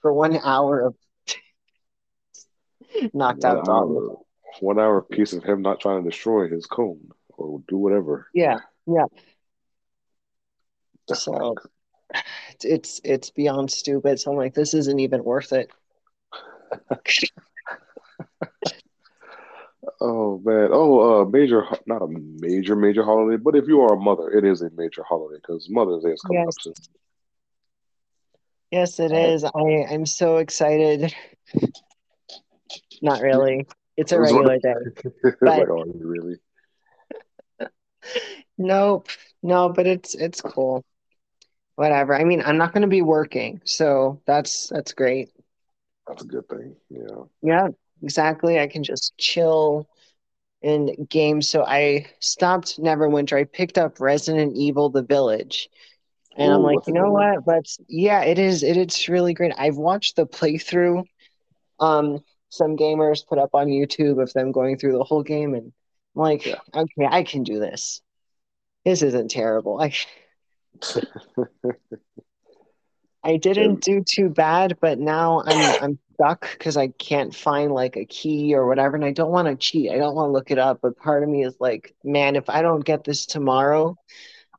[0.00, 0.94] For one hour of
[3.12, 3.68] knocked One out dog.
[3.90, 4.16] hour,
[4.60, 8.28] one hour piece of him not trying to destroy his cone or do whatever.
[8.34, 9.06] Yeah, yeah.
[11.08, 11.56] That's So-
[12.62, 14.20] It's it's beyond stupid.
[14.20, 15.70] So I'm like, this isn't even worth it.
[20.00, 20.68] Oh man.
[20.72, 24.44] Oh, uh, major, not a major, major holiday, but if you are a mother, it
[24.44, 26.56] is a major holiday because Mother's Day is coming up Yes.
[26.60, 26.74] soon.
[28.70, 29.44] Yes, it is.
[29.44, 31.14] I I'm so excited.
[33.02, 33.66] Not really.
[33.96, 34.74] It's a regular day.
[35.24, 36.36] It's like, oh, you really?
[38.58, 39.08] Nope.
[39.42, 40.84] No, but it's it's cool.
[41.76, 42.14] Whatever.
[42.14, 45.30] I mean, I'm not going to be working, so that's that's great.
[46.12, 46.76] That's a good thing.
[46.90, 47.24] Yeah.
[47.42, 47.68] Yeah,
[48.02, 48.60] exactly.
[48.60, 49.88] I can just chill
[50.60, 51.48] in games.
[51.48, 53.38] So I stopped Neverwinter.
[53.38, 55.70] I picked up Resident Evil The Village.
[56.36, 57.44] And I'm like, you know what?
[57.44, 59.52] But yeah, it is it, it's really great.
[59.56, 61.04] I've watched the playthrough.
[61.80, 65.72] Um, some gamers put up on YouTube of them going through the whole game, and
[66.16, 66.56] I'm like, Yeah.
[66.74, 68.00] okay, I can do this.
[68.84, 69.80] This isn't terrible.
[69.80, 69.92] I
[73.24, 77.96] I didn't do too bad, but now I'm I'm stuck because I can't find like
[77.96, 79.90] a key or whatever, and I don't want to cheat.
[79.90, 82.48] I don't want to look it up, but part of me is like, man, if
[82.50, 83.96] I don't get this tomorrow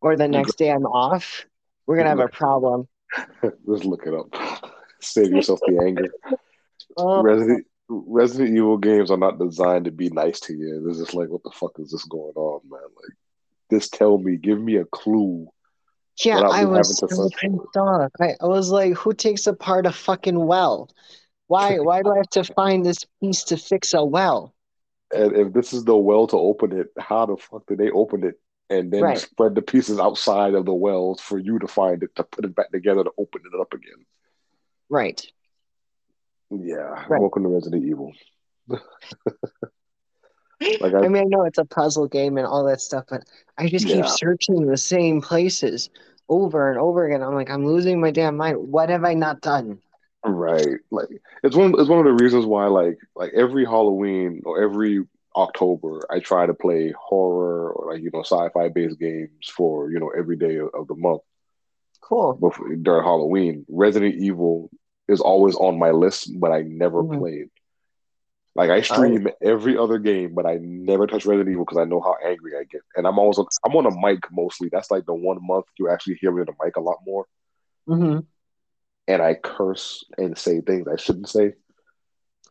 [0.02, 1.46] or the next day I'm off,
[1.86, 2.88] we're gonna have a problem.
[3.68, 4.72] Just look it up.
[5.02, 6.14] Save yourself the anger.
[6.98, 10.84] Oh, Resident Resident Evil games are not designed to be nice to you.
[10.86, 12.80] This is like, what the fuck is this going on, man?
[12.82, 13.18] Like,
[13.72, 15.48] just tell me, give me a clue.
[16.24, 17.52] Yeah, I was having so search for it.
[17.52, 18.12] pissed off.
[18.20, 20.90] I, I was like, who takes apart a fucking well?
[21.48, 24.54] Why why do I have to find this piece to fix a well?
[25.16, 28.24] And if this is the well to open it, how the fuck did they open
[28.24, 28.40] it
[28.70, 29.20] and then Right.
[29.20, 32.56] spread the pieces outside of the wells for you to find it to put it
[32.56, 34.06] back together to open it up again?
[34.90, 35.24] Right.
[36.50, 37.20] Yeah, Right.
[37.22, 38.12] welcome to Resident Evil.
[40.80, 43.24] Like I, I mean, I know it's a puzzle game and all that stuff, but
[43.58, 45.90] I just keep searching the same places
[46.30, 47.22] over and over again.
[47.22, 48.58] I'm like, I'm losing my damn mind.
[48.58, 49.80] What have I not done?
[50.26, 50.78] Right.
[50.90, 51.10] Like
[51.44, 55.04] it's one it's one of the reasons why like like every Halloween or every
[55.36, 60.00] October I try to play horror or like you know sci-fi based games for you
[60.00, 61.22] know every day of, the month
[62.02, 62.34] Cool.
[62.36, 63.66] before during Halloween.
[63.68, 64.70] Resident Evil
[65.08, 67.20] is always on my list, but I never Mhm.
[67.20, 67.50] played.
[68.56, 72.02] Like I stream every other game, but I never touch Resident Evil because I know
[72.02, 72.82] how angry I get.
[72.96, 74.70] And I'm always I'm on a mic mostly.
[74.72, 77.26] That's like the one month you actually hear me on the mic a lot more.
[77.88, 78.20] hmm
[79.08, 81.54] And I curse and say things I shouldn't say.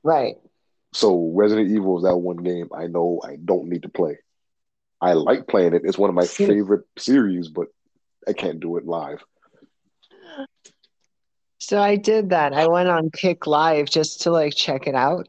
[0.03, 0.37] Right.
[0.93, 4.19] So Resident Evil is that one game I know I don't need to play.
[5.01, 5.83] I like playing it.
[5.85, 7.69] It's one of my See- favorite series, but
[8.27, 9.23] I can't do it live.
[11.59, 12.53] So I did that.
[12.53, 15.29] I went on Kick Live just to like check it out.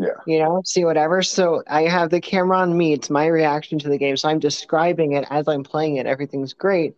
[0.00, 0.14] Yeah.
[0.26, 1.22] You know, see whatever.
[1.22, 2.94] So I have the camera on me.
[2.94, 4.16] It's my reaction to the game.
[4.16, 6.06] So I'm describing it as I'm playing it.
[6.06, 6.94] Everything's great.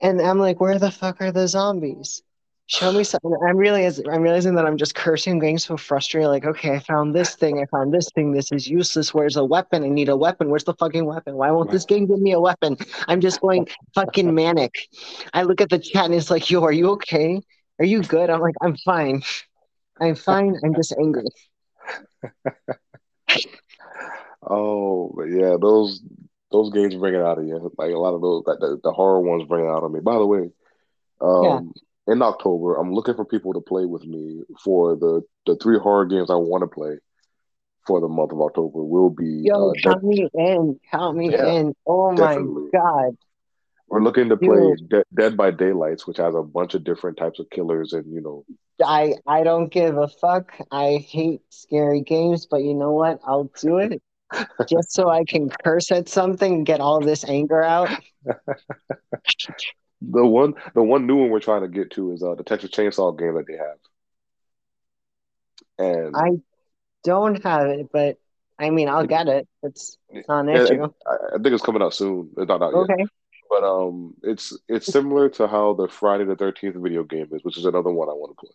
[0.00, 2.22] And I'm like, where the fuck are the zombies?
[2.68, 3.36] Show me something.
[3.48, 6.28] I'm really, I'm realizing that I'm just cursing, getting so frustrated.
[6.28, 7.60] Like, okay, I found this thing.
[7.60, 8.32] I found this thing.
[8.32, 9.14] This is useless.
[9.14, 9.82] Where's a weapon?
[9.82, 10.48] I need a weapon.
[10.48, 11.34] Where's the fucking weapon?
[11.36, 12.76] Why won't this game give me a weapon?
[13.08, 14.74] I'm just going fucking manic.
[15.32, 17.40] I look at the chat and it's like, yo, are you okay?
[17.78, 18.30] Are you good?
[18.30, 19.22] I'm like, I'm fine.
[20.00, 20.56] I'm fine.
[20.64, 21.24] I'm just angry.
[24.42, 26.02] oh, but yeah, those
[26.50, 27.72] those games bring it out of you.
[27.76, 30.00] Like a lot of those, like the, the horror ones bring it out of me.
[30.00, 30.50] By the way,
[31.20, 31.72] um,
[32.06, 32.12] yeah.
[32.12, 36.06] in October, I'm looking for people to play with me for the the three horror
[36.06, 36.98] games I want to play
[37.86, 38.82] for the month of October.
[38.82, 41.74] Will be yo, uh, count me in, count me yeah, in.
[41.86, 42.68] Oh definitely.
[42.72, 43.16] my god.
[43.88, 47.38] We're looking to play De- Dead by Daylights, which has a bunch of different types
[47.38, 48.44] of killers, and you know.
[48.84, 50.52] I I don't give a fuck.
[50.70, 53.20] I hate scary games, but you know what?
[53.24, 54.02] I'll do it
[54.68, 57.88] just so I can curse at something and get all this anger out.
[60.02, 62.70] the one, the one new one we're trying to get to is uh, the Texas
[62.70, 63.78] Chainsaw game that they have.
[65.78, 66.30] And I
[67.04, 68.18] don't have it, but
[68.58, 69.46] I mean, I'll get it.
[69.62, 70.84] It's, it's not an issue.
[71.06, 72.30] I, I think it's coming out soon.
[72.36, 72.94] It's not out okay.
[72.98, 73.08] yet.
[73.48, 77.58] But um, it's it's similar to how the Friday the Thirteenth video game is, which
[77.58, 78.54] is another one I want to play.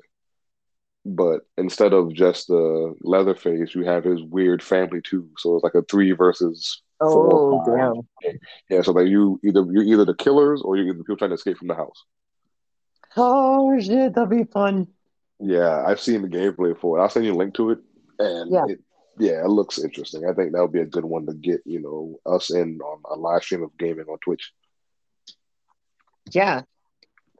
[1.06, 5.30] But instead of just the Leatherface, you have his weird family too.
[5.38, 7.30] So it's like a three versus four.
[7.34, 8.36] Oh damn!
[8.70, 11.36] Yeah, so like you either you're either the killers or you're either people trying to
[11.36, 12.06] escape from the house.
[13.18, 14.88] Oh shit, that'd be fun.
[15.40, 17.02] Yeah, I've seen the gameplay for it.
[17.02, 17.80] I'll send you a link to it,
[18.20, 18.66] and yeah.
[18.68, 18.80] It,
[19.18, 20.26] yeah, it looks interesting.
[20.26, 23.02] I think that would be a good one to get you know us in on
[23.12, 24.52] a live stream of gaming on Twitch.
[26.34, 26.62] Yeah.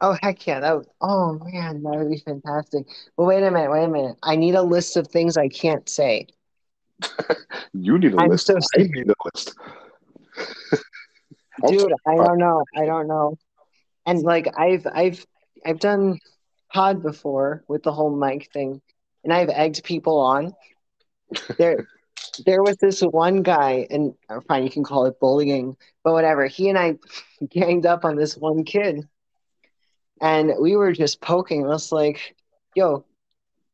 [0.00, 0.58] Oh heck yeah!
[0.58, 2.86] That would, oh man, that would be fantastic.
[3.16, 4.16] But wait a minute, wait a minute.
[4.22, 6.26] I need a list of things I can't say.
[7.72, 8.46] you need a I'm list.
[8.46, 9.54] So I need a list.
[11.68, 12.64] Dude, I don't know.
[12.76, 13.38] I don't know.
[14.04, 15.24] And like I've I've
[15.64, 16.18] I've done
[16.72, 18.80] pod before with the whole mic thing,
[19.22, 20.52] and I've egged people on.
[21.56, 21.86] There
[22.46, 24.14] there was this one guy, and
[24.48, 26.46] fine, you can call it bullying, but whatever.
[26.46, 26.98] He and I
[27.50, 29.06] ganged up on this one kid,
[30.20, 31.64] and we were just poking.
[31.64, 32.34] I was like,
[32.74, 33.04] "Yo,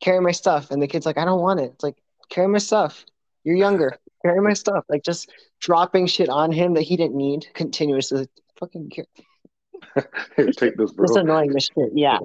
[0.01, 1.97] carry my stuff," and the kid's like, "I don't want it." It's like,
[2.29, 3.05] "Carry my stuff.
[3.45, 3.97] You're younger.
[4.23, 5.31] Carry my stuff." Like just
[5.61, 8.29] dropping shit on him that he didn't need continuously.
[8.59, 9.05] Fucking care.
[10.57, 11.05] Take this, bro.
[11.05, 11.93] It's annoying the shit.
[11.95, 12.19] Yeah,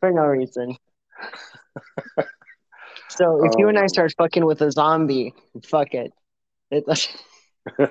[0.00, 0.76] for no reason.
[3.16, 3.88] So if you and I oh.
[3.88, 5.34] start fucking with a zombie,
[5.64, 6.12] fuck it.
[6.70, 6.84] it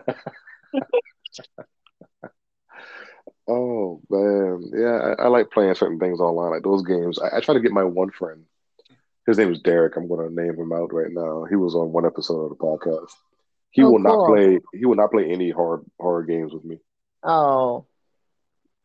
[3.47, 7.19] oh man, yeah, I, I, like playing certain things online, like those games.
[7.19, 8.43] I, I, try to get my one friend.
[9.25, 9.95] His name is Derek.
[9.95, 11.45] I'm going to name him out right now.
[11.49, 13.11] He was on one episode of the podcast.
[13.71, 14.17] He oh, will cool.
[14.17, 14.59] not play.
[14.73, 16.79] He will not play any horror horror games with me.
[17.23, 17.85] Oh,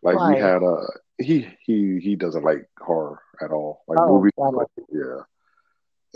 [0.03, 0.34] like Why?
[0.34, 0.86] we had a uh,
[1.18, 3.82] he he he doesn't like horror at all.
[3.89, 5.22] Like oh, movies, like, yeah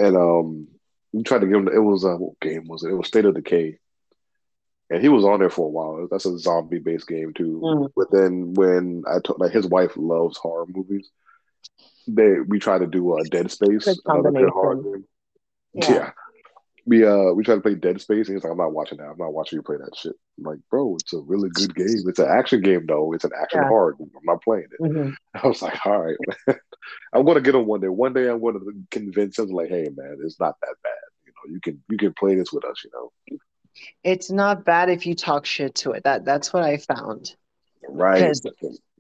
[0.03, 0.69] and um,
[1.13, 1.69] we tried to give him.
[1.69, 2.91] It was a what game was it?
[2.91, 3.79] It was State of Decay,
[4.91, 6.09] and he was on there for a while.
[6.11, 7.61] That's a zombie based game too.
[7.63, 7.89] Mm.
[7.95, 11.09] But then when I told like his wife loves horror movies,
[12.09, 15.05] they we tried to do a Dead Space, another horror game.
[15.75, 15.93] Yeah.
[15.93, 16.11] yeah.
[16.85, 19.09] We uh we tried to play Dead Space and he's like, I'm not watching that.
[19.09, 20.15] I'm not watching you play that shit.
[20.39, 22.03] I'm like, bro, it's a really good game.
[22.07, 23.13] It's an action game though.
[23.13, 23.69] It's an action yeah.
[23.69, 24.11] horror game.
[24.17, 24.83] I'm not playing it.
[24.83, 25.11] Mm-hmm.
[25.35, 26.17] I was like, all right,
[27.13, 27.89] I'm gonna get him one day.
[27.89, 28.61] One day I'm gonna
[28.91, 30.93] convince him like, hey man, it's not that bad.
[31.25, 33.39] You know, you can you can play this with us, you know.
[34.03, 36.05] It's not bad if you talk shit to it.
[36.05, 37.35] That that's what I found.
[37.89, 38.35] Right.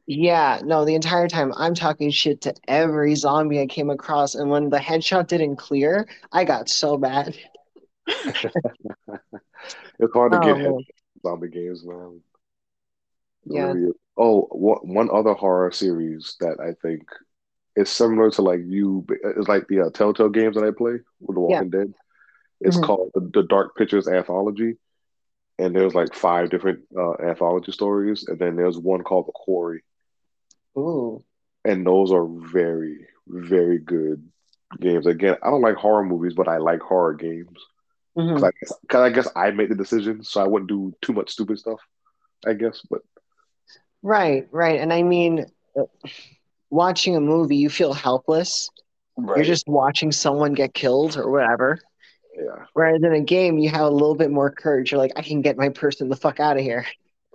[0.07, 4.51] Yeah, no, the entire time I'm talking shit to every zombie I came across, and
[4.51, 7.37] when the headshot didn't clear, I got so bad.
[9.99, 10.87] it's hard to oh, get
[11.23, 12.21] zombie games, man.
[13.45, 13.75] Yeah.
[14.17, 17.03] Oh, one other horror series that I think
[17.77, 19.07] is similar to like you.
[19.09, 21.79] It's like the uh, Telltale games that I play with The Walking yeah.
[21.79, 21.95] Dead.
[22.61, 22.85] It's mm-hmm.
[22.85, 24.75] called the, the, Dark Pictures Anthology,
[25.59, 29.83] and there's like five different uh, anthology stories, and then there's one called The Quarry.
[30.79, 31.25] Ooh.
[31.65, 34.29] And those are very, very good
[34.81, 35.07] games.
[35.07, 37.59] Again, I don't like horror movies, but I like horror games.
[38.17, 38.35] Mm-hmm.
[38.35, 41.31] Cause, I, cause I guess I made the decision, so I wouldn't do too much
[41.31, 41.81] stupid stuff.
[42.47, 43.03] I guess, but
[44.03, 45.47] right, right, and I mean,
[46.71, 48.71] watching a movie, you feel helpless.
[49.17, 49.37] Right.
[49.37, 51.79] You're just watching someone get killed or whatever.
[52.37, 52.65] Yeah.
[52.73, 54.91] Whereas in a game, you have a little bit more courage.
[54.91, 56.87] You're like, I can get my person the fuck out of here.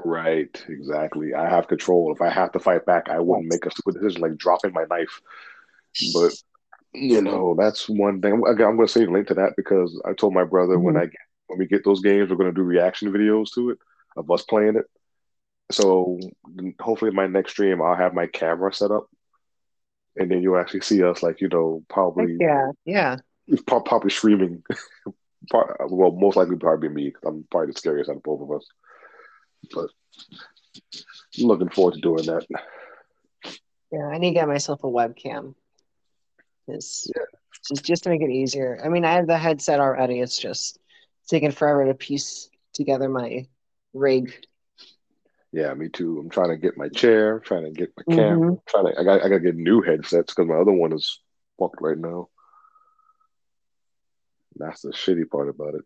[0.03, 0.63] Right.
[0.67, 1.33] Exactly.
[1.33, 2.13] I have control.
[2.13, 4.85] If I have to fight back, I wouldn't make a stupid decision like dropping my
[4.89, 5.21] knife
[6.13, 6.33] But
[6.93, 8.33] you know, that's one thing.
[8.33, 10.83] I'm going to save a link to that because I told my brother mm-hmm.
[10.83, 13.71] when I get when we get those games, we're going to do reaction videos to
[13.71, 13.77] it
[14.17, 14.85] of us playing it.
[15.71, 16.19] So
[16.79, 19.07] hopefully, my next stream, I'll have my camera set up,
[20.15, 23.17] and then you'll actually see us, like you know, probably yeah, yeah,
[23.65, 24.63] probably streaming.
[25.53, 27.13] well, most likely probably me.
[27.25, 28.65] I'm probably the scariest out of both of us,
[29.73, 29.89] but
[31.37, 32.45] I'm looking forward to doing that.
[33.91, 35.53] Yeah, I need to get myself a webcam.
[36.67, 37.23] It's yeah.
[37.67, 38.79] just just to make it easier.
[38.83, 40.19] I mean, I have the headset already.
[40.19, 40.79] It's just
[41.27, 43.47] taking forever to piece together my
[43.93, 44.33] rig.
[45.51, 46.19] Yeah, me too.
[46.19, 48.55] I'm trying to get my chair, trying to get my camera, mm-hmm.
[48.67, 48.99] trying to.
[48.99, 51.21] I got I got to get new headsets because my other one is
[51.57, 52.29] fucked right now.
[54.55, 55.81] That's the shitty part about it.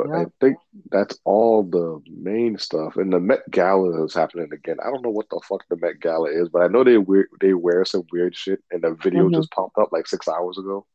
[0.00, 0.22] But yeah.
[0.22, 0.56] I think
[0.90, 2.96] that's all the main stuff.
[2.96, 4.76] And the Met Gala is happening again.
[4.80, 7.28] I don't know what the fuck the Met Gala is, but I know they wear
[7.40, 8.62] they wear some weird shit.
[8.70, 9.34] And the video mm-hmm.
[9.34, 10.86] just popped up like six hours ago.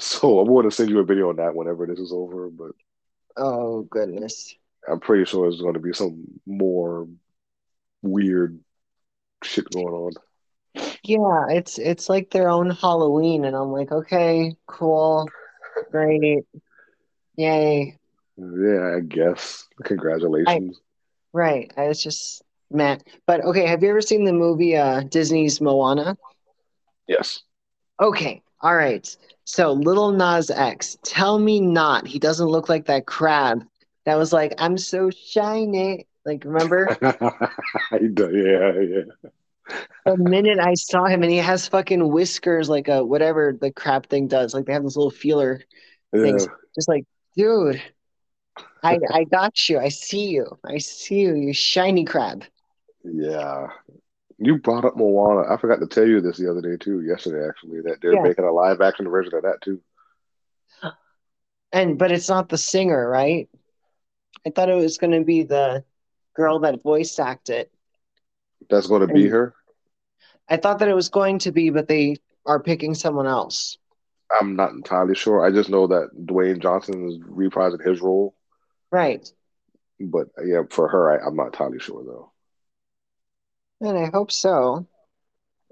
[0.00, 2.50] So I'm going to send you a video on that whenever this is over.
[2.50, 2.72] But
[3.36, 4.54] oh goodness,
[4.88, 7.06] I'm pretty sure there's going to be some more
[8.02, 8.58] weird
[9.44, 10.12] shit going on.
[11.02, 15.28] Yeah, it's it's like their own Halloween, and I'm like, okay, cool,
[15.90, 16.44] great,
[17.36, 17.99] yay.
[18.40, 19.66] Yeah, I guess.
[19.84, 20.78] Congratulations.
[20.78, 20.80] I,
[21.32, 21.72] right.
[21.76, 23.04] I was just mad.
[23.26, 26.16] But okay, have you ever seen the movie uh Disney's Moana?
[27.06, 27.42] Yes.
[28.00, 28.42] Okay.
[28.62, 29.16] All right.
[29.44, 32.06] So Lil Nas X, tell me not.
[32.06, 33.64] He doesn't look like that crab
[34.06, 36.06] that was like, I'm so shiny.
[36.24, 36.96] Like, remember?
[37.02, 39.30] yeah, yeah.
[40.04, 44.06] The minute I saw him and he has fucking whiskers like a whatever the crab
[44.06, 44.52] thing does.
[44.52, 45.62] Like they have this little feeler
[46.12, 46.22] yeah.
[46.22, 46.48] things.
[46.74, 47.04] Just like,
[47.36, 47.80] dude,
[48.82, 49.78] I I got you.
[49.78, 50.58] I see you.
[50.64, 52.44] I see you, you shiny crab.
[53.04, 53.68] Yeah.
[54.38, 55.52] You brought up Moana.
[55.52, 58.22] I forgot to tell you this the other day too, yesterday actually, that they're yeah.
[58.22, 59.80] making a live action version of that too.
[61.72, 63.48] And but it's not the singer, right?
[64.46, 65.84] I thought it was gonna be the
[66.34, 67.68] girl that voice acted.
[68.70, 69.54] That's gonna and be her?
[70.48, 73.78] I thought that it was going to be, but they are picking someone else.
[74.40, 75.44] I'm not entirely sure.
[75.44, 78.34] I just know that Dwayne Johnson is reprising his role.
[78.90, 79.30] Right.
[80.00, 82.32] But yeah, for her, I, am not entirely sure though.
[83.86, 84.86] And I hope so.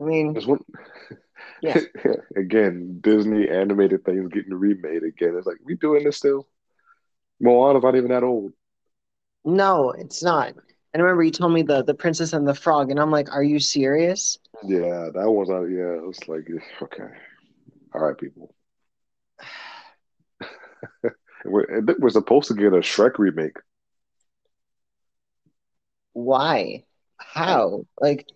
[0.00, 0.36] I mean,
[1.62, 1.78] yeah.
[2.36, 5.34] again, Disney animated things getting remade again.
[5.36, 6.46] It's like we doing this still.
[7.40, 8.52] Moana's not even that old.
[9.44, 10.54] No, it's not.
[10.92, 13.42] And remember, you told me the the Princess and the Frog, and I'm like, "Are
[13.42, 15.94] you serious?" Yeah, that was uh, yeah.
[15.94, 16.48] It was like,
[16.82, 17.12] okay,
[17.94, 18.54] all right, people.
[21.44, 23.56] We're, we're supposed to get a Shrek remake.
[26.12, 26.84] Why?
[27.16, 27.84] How?
[28.00, 28.26] Like,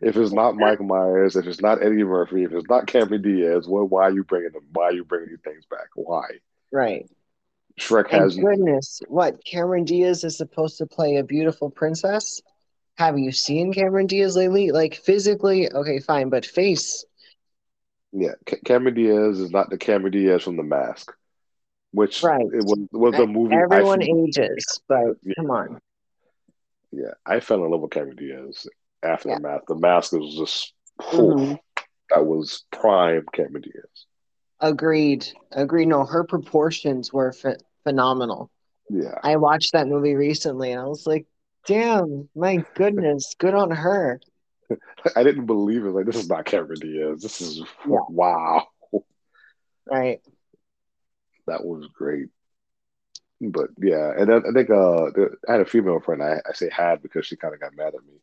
[0.00, 3.66] if it's not Mike Myers, if it's not Eddie Murphy, if it's not Cameron Diaz,
[3.68, 4.62] well, why are you bringing them?
[4.72, 5.88] Why are you bringing these things back?
[5.94, 6.24] Why?
[6.72, 7.06] Right.
[7.78, 8.36] Shrek has.
[8.36, 12.40] goodness, what Cameron Diaz is supposed to play a beautiful princess?
[12.96, 14.70] Have you seen Cameron Diaz lately?
[14.72, 17.04] Like physically, okay, fine, but face
[18.12, 18.32] yeah,
[18.64, 21.12] Cameron Diaz is not the Cameron Diaz from The Mask,
[21.92, 22.40] which right.
[22.40, 23.54] it was, was a movie.
[23.54, 25.34] Everyone ages, but yeah.
[25.36, 25.80] come on.
[26.92, 28.66] Yeah, I fell in love with Cameron Diaz
[29.02, 29.36] after yeah.
[29.36, 29.64] The Mask.
[29.68, 31.54] The Mask was just mm-hmm.
[32.10, 34.06] that was prime Cameron Diaz.
[34.60, 35.26] Agreed.
[35.52, 35.88] Agreed.
[35.88, 38.50] No, her proportions were ph- phenomenal.
[38.90, 39.14] Yeah.
[39.22, 41.26] I watched that movie recently and I was like,
[41.66, 44.20] damn, my goodness, good on her.
[45.16, 45.90] I didn't believe it.
[45.90, 47.22] Like this is not Cameron Diaz.
[47.22, 47.58] This is
[47.88, 47.98] yeah.
[48.08, 48.66] wow.
[49.90, 50.20] Right.
[51.46, 52.28] That was great.
[53.40, 55.06] But yeah, and I, I think uh,
[55.48, 56.22] I had a female friend.
[56.22, 58.20] I, I say had because she kind of got mad at me.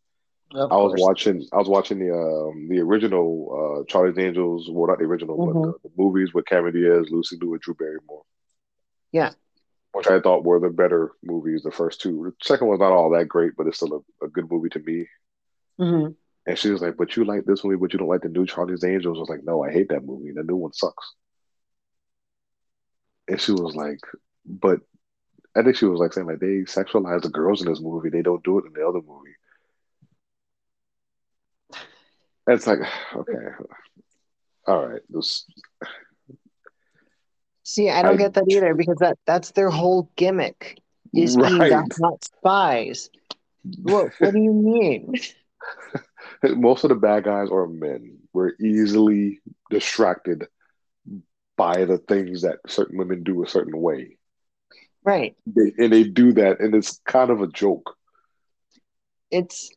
[0.53, 1.45] Of I was watching.
[1.51, 4.69] I was watching the um, the original uh, Charlie's Angels.
[4.69, 5.71] Well, not the original, mm-hmm.
[5.71, 8.23] but the, the, movies with Cameron Diaz, Lucy Liu, and Drew Barrymore.
[9.11, 9.31] Yeah.
[9.93, 11.63] Which I thought were the better movies.
[11.63, 12.31] The first two.
[12.39, 14.79] The second one's not all that great, but it's still a, a good movie to
[14.79, 15.07] me.
[15.79, 16.11] Mm-hmm.
[16.47, 18.45] And she was like, "But you like this movie, but you don't like the new
[18.45, 20.31] Charlie's Angels." I was like, "No, I hate that movie.
[20.31, 21.13] The new one sucks."
[23.27, 23.99] And she was like,
[24.45, 24.79] "But,"
[25.55, 28.09] I think she was like saying like they sexualize the girls in this movie.
[28.09, 29.35] They don't do it in the other movie.
[32.47, 32.79] And it's like,
[33.15, 33.47] okay,
[34.65, 35.45] all right, this.
[37.63, 40.79] See, I don't I, get that either because that that's their whole gimmick
[41.13, 41.83] is right.
[41.99, 43.09] not spies.
[43.81, 45.13] What What do you mean?
[46.55, 48.19] most of the bad guys are men.
[48.33, 50.47] We're easily distracted
[51.55, 54.17] by the things that certain women do a certain way.
[55.03, 55.35] Right.
[55.45, 57.95] They, and they do that, and it's kind of a joke.
[59.31, 59.71] It's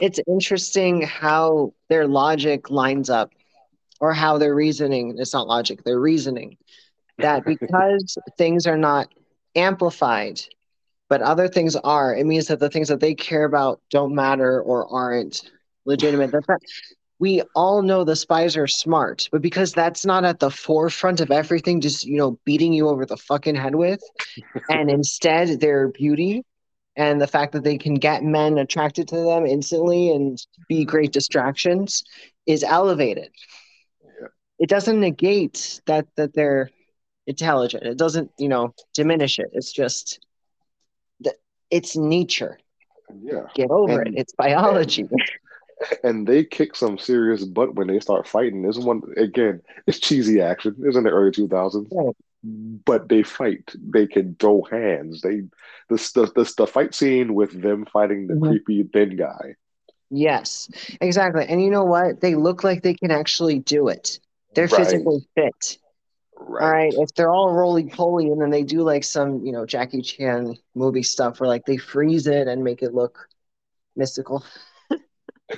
[0.00, 3.32] it's interesting how their logic lines up
[4.00, 6.56] or how their reasoning it's not logic their reasoning
[7.18, 9.08] that because things are not
[9.56, 10.40] amplified
[11.08, 14.62] but other things are it means that the things that they care about don't matter
[14.62, 15.50] or aren't
[15.84, 16.64] legitimate the fact
[17.18, 21.30] we all know the spies are smart but because that's not at the forefront of
[21.30, 24.00] everything just you know beating you over the fucking head with
[24.68, 26.44] and instead their beauty
[26.96, 31.10] and the fact that they can get men attracted to them instantly and be great
[31.10, 32.04] distractions
[32.46, 33.30] is elevated.
[34.04, 34.26] Yeah.
[34.58, 36.70] It doesn't negate that that they're
[37.26, 37.84] intelligent.
[37.84, 39.46] It doesn't, you know, diminish it.
[39.52, 40.20] It's just
[41.20, 41.36] that
[41.70, 42.58] it's nature.
[43.22, 43.46] Yeah.
[43.54, 44.20] Get over And- it.
[44.20, 45.08] It's biology.
[46.04, 48.62] And they kick some serious butt when they start fighting.
[48.62, 50.76] This one again, it's cheesy action.
[50.84, 51.92] It's in the early two thousands.
[52.44, 53.72] But they fight.
[53.78, 55.20] They can throw hands.
[55.22, 55.42] They
[55.88, 58.42] the the the, the fight scene with them fighting the Mhm.
[58.48, 59.56] creepy thin guy.
[60.10, 60.68] yes,
[61.00, 61.46] exactly.
[61.48, 62.20] And you know what?
[62.20, 64.20] They look like they can actually do it.
[64.54, 64.76] They're Right.
[64.76, 65.78] physically fit.
[66.36, 66.62] Right.
[66.64, 66.92] All right.
[66.96, 70.56] If they're all roly poly and then they do like some, you know, Jackie Chan
[70.74, 73.28] movie stuff where like they freeze it and make it look
[73.96, 74.44] mystical.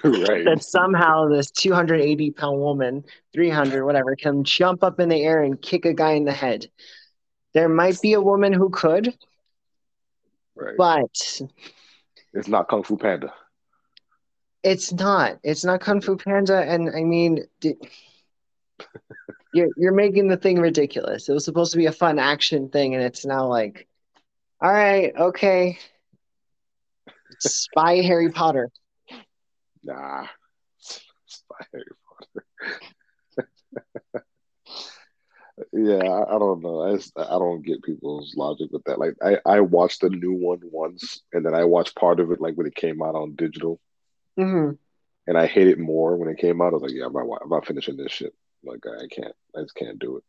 [0.03, 0.45] Right.
[0.45, 5.61] that somehow this 280 pound woman, 300, whatever, can jump up in the air and
[5.61, 6.68] kick a guy in the head.
[7.53, 9.16] There might be a woman who could,
[10.57, 10.74] Right.
[10.76, 11.40] but
[12.32, 13.32] It's not Kung Fu Panda.
[14.62, 15.38] it's not.
[15.42, 16.59] It's not Kung Fu Panda.
[16.62, 17.76] And I mean, d-
[19.55, 21.28] you're, you're making the thing ridiculous.
[21.28, 23.86] It was supposed to be a fun action thing, and it's now like,
[24.61, 25.78] all right, okay.
[27.40, 28.70] Spy Harry Potter.
[29.85, 30.26] Nah.
[31.26, 32.47] Spy Harry Potter.
[35.72, 36.82] yeah, I, I don't know.
[36.82, 38.99] I just, I don't get people's logic with that.
[38.99, 42.41] Like, I I watched the new one once, and then I watched part of it
[42.41, 43.80] like when it came out on digital,
[44.37, 44.70] hmm
[45.26, 46.68] and I hate it more when it came out.
[46.68, 48.35] I was like, yeah, I'm not, I'm not finishing this shit.
[48.64, 49.35] Like, I can't.
[49.57, 50.24] I just can't do it.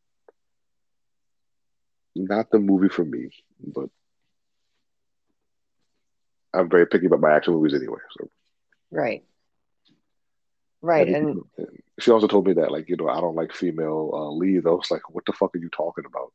[2.16, 3.30] Not the movie for me,
[3.60, 3.89] but
[6.53, 7.99] I'm very picky about my action movies anyway.
[8.18, 8.30] So
[8.91, 9.26] Right.
[10.86, 11.08] Right.
[11.08, 11.42] And
[12.00, 14.66] she also told me that, like, you know, I don't like female uh, leads.
[14.66, 16.32] I was like, what the fuck are you talking about?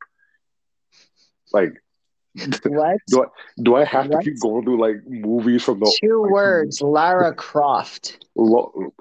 [1.53, 1.73] Like,
[2.67, 2.99] what?
[3.09, 3.27] do I
[3.63, 4.21] do I have What?
[4.23, 8.25] to keep going through like movies from the Two words, Lara Croft.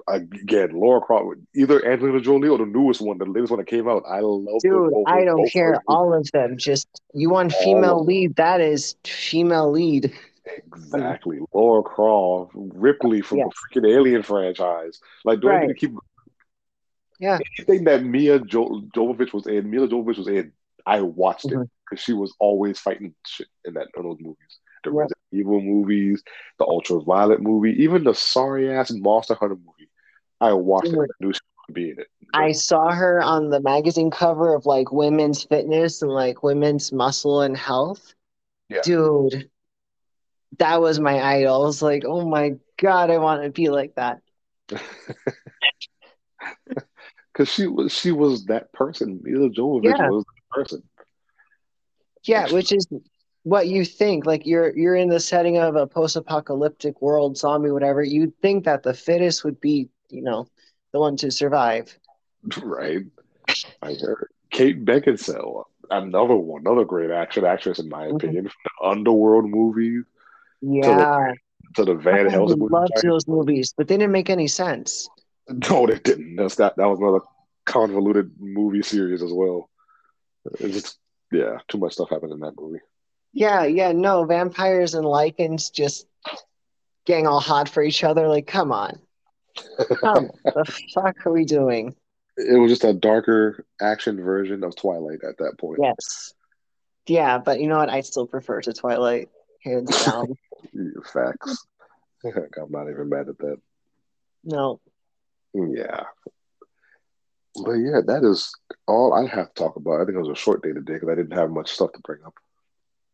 [0.08, 3.88] Again Lara Croft, either Angelina Jolie or the newest one, the latest one that came
[3.88, 4.02] out?
[4.08, 5.04] I love Dude, both.
[5.06, 5.72] I don't Both care.
[5.74, 5.80] them.
[5.86, 6.58] All of them.
[6.58, 10.12] Just you want female lead, that is female lead.
[10.46, 13.48] Exactly, Lara Croft, Ripley from Yes.
[13.72, 15.00] the freaking Alien franchise.
[15.24, 15.92] Like, do I need to keep
[17.18, 17.38] Yeah.
[17.58, 19.70] anything that Mia jo- Jovovich was in?
[19.70, 20.52] Milla Jovovich was in.
[20.86, 21.68] I watched it Mhm.
[21.88, 24.58] because she was always fighting shit in that in those movies.
[24.84, 24.90] The.
[24.92, 26.24] Resident Evil movies,
[26.58, 29.88] the Ultraviolet movie, even the sorry ass Monster Hunter movie.
[30.40, 30.92] I watched it.
[30.92, 30.98] Dude.
[31.00, 32.08] and knew she would be in it.
[32.32, 37.42] I saw her on the magazine cover of like women's fitness and like women's muscle
[37.42, 38.14] and health.
[38.70, 38.80] Yeah.
[38.82, 39.49] Dude,
[40.58, 41.62] that was my idol.
[41.62, 44.20] I was like, oh my God, I want to be like that.
[47.32, 49.20] because she was she was that person.
[49.22, 50.06] Milla Jovovich Yeah.
[50.06, 50.82] was that person.
[52.24, 52.86] Yeah, which is
[53.42, 54.26] what you think.
[54.26, 58.02] Like you're you're in the setting of a post-apocalyptic world, zombie, whatever.
[58.02, 60.48] You'd think that the fittest would be, you know,
[60.92, 61.96] the one to survive.
[62.62, 63.04] right?
[63.82, 68.16] I heard Kate Beckinsale, another one, another great action actress in my Mhm.
[68.16, 68.44] opinion.
[68.44, 70.04] From the Underworld movies
[70.60, 71.32] Yeah,
[71.74, 72.72] to the Van I Helsing movie.
[72.72, 75.08] loved those movies, but they didn't make any sense.
[75.48, 76.36] No, they didn't.
[76.36, 76.76] That's that.
[76.76, 77.20] That was another
[77.64, 79.68] convoluted movie series as well.
[80.58, 80.98] It's just
[81.32, 82.80] yeah, too much stuff happened in that movie.
[83.32, 86.06] Yeah, yeah, no, vampires and lycans just
[87.06, 88.26] getting all hot for each other.
[88.26, 88.98] Like, come on.
[90.00, 91.94] Come, the fuck are we doing?
[92.36, 95.80] It was just a darker action version of Twilight at that point.
[95.82, 96.34] Yes.
[97.06, 97.88] Yeah, but you know what?
[97.88, 99.28] I still prefer to Twilight,
[99.62, 100.34] hands down.
[101.12, 101.66] Facts.
[102.24, 103.56] I'm not even mad at that.
[104.44, 104.80] No.
[105.54, 106.04] Yeah.
[107.64, 108.52] But yeah, that is
[108.86, 110.00] all I have to talk about.
[110.00, 112.00] I think it was a short day today because I didn't have much stuff to
[112.00, 112.34] bring up.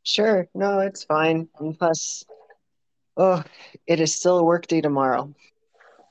[0.03, 1.49] Sure, no, it's fine.
[1.59, 2.25] And plus,
[3.17, 3.43] oh,
[3.87, 5.35] it is still a work day tomorrow.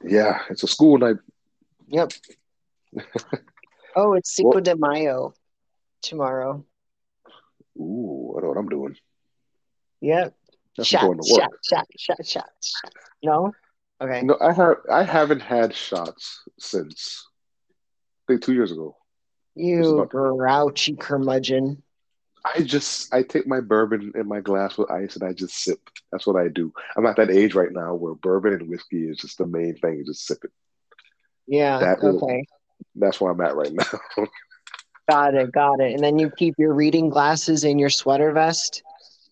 [0.03, 1.17] Yeah, it's a school night.
[1.87, 2.11] Yep.
[3.97, 5.33] Oh, it's Cinco Well- de Mayo
[6.01, 6.65] tomorrow.
[7.77, 8.97] Ooh, I know what I'm doing.
[10.01, 10.35] Yep.
[10.77, 11.41] That's Shot, going to work.
[11.41, 12.93] shot, shot, shot, shot, shot.
[13.23, 13.53] No?
[14.01, 14.21] Okay.
[14.23, 17.25] No, I have I haven't had shots since
[18.27, 18.97] I think two years ago.
[19.55, 21.81] You grouchy curmudgeon.
[22.43, 25.79] I just I take my bourbon in my glass with ice and I just sip.
[26.11, 26.73] That's what I do.
[26.97, 30.03] I'm at that age right now where bourbon and whiskey is just the main thing.
[30.05, 30.51] Just sip it.
[31.47, 31.79] Yeah.
[31.79, 32.45] That is- okay.
[32.95, 34.25] That's where I'm at right now.
[35.09, 35.51] Got it.
[35.51, 35.93] Got it.
[35.93, 38.83] And then you keep your reading glasses in your sweater vest.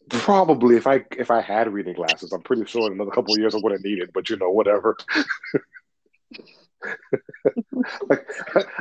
[0.09, 3.39] Probably if I if I had reading glasses, I'm pretty sure in another couple of
[3.39, 4.11] years I would have needed.
[4.13, 4.95] But you know, whatever.
[8.09, 8.27] like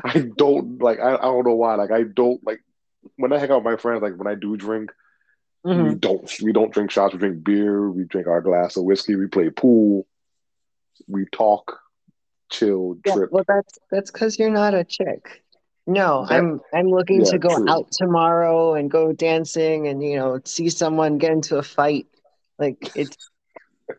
[0.04, 1.74] I don't like I, I don't know why.
[1.76, 2.60] Like I don't like
[3.16, 4.02] when I hang out with my friends.
[4.02, 4.90] Like when I do drink,
[5.64, 5.88] Mhm.
[5.90, 7.14] we don't we don't drink shots.
[7.14, 7.90] We drink beer.
[7.90, 9.16] We drink our glass of whiskey.
[9.16, 10.06] We play pool.
[11.08, 11.80] We talk,
[12.50, 13.30] chill, Yeah, trip.
[13.32, 15.41] well, that's that's because you're not a chick.
[15.86, 17.68] No, That- I'm I'm looking yeah, to go true.
[17.68, 22.06] out tomorrow and go dancing and you know see someone get into a fight.
[22.58, 23.16] Like it's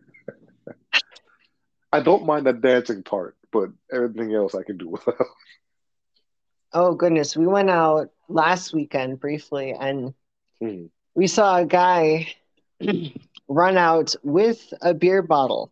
[1.92, 5.16] I don't mind the dancing part, but everything else I can do without.
[6.74, 10.14] oh goodness, we went out last weekend briefly and
[10.62, 10.86] Hmm.
[11.16, 12.28] we saw a guy
[13.48, 15.72] run out with a beer bottle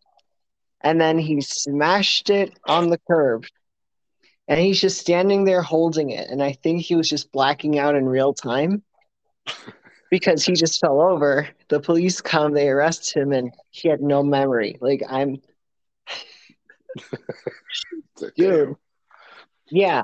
[0.81, 3.45] and then he smashed it on the curb.
[4.51, 6.29] And he's just standing there holding it.
[6.29, 8.83] And I think he was just blacking out in real time
[10.09, 11.47] because he just fell over.
[11.69, 14.77] The police come, they arrest him, and he had no memory.
[14.81, 15.41] Like, I'm,
[18.35, 18.75] Dude.
[19.69, 20.03] yeah.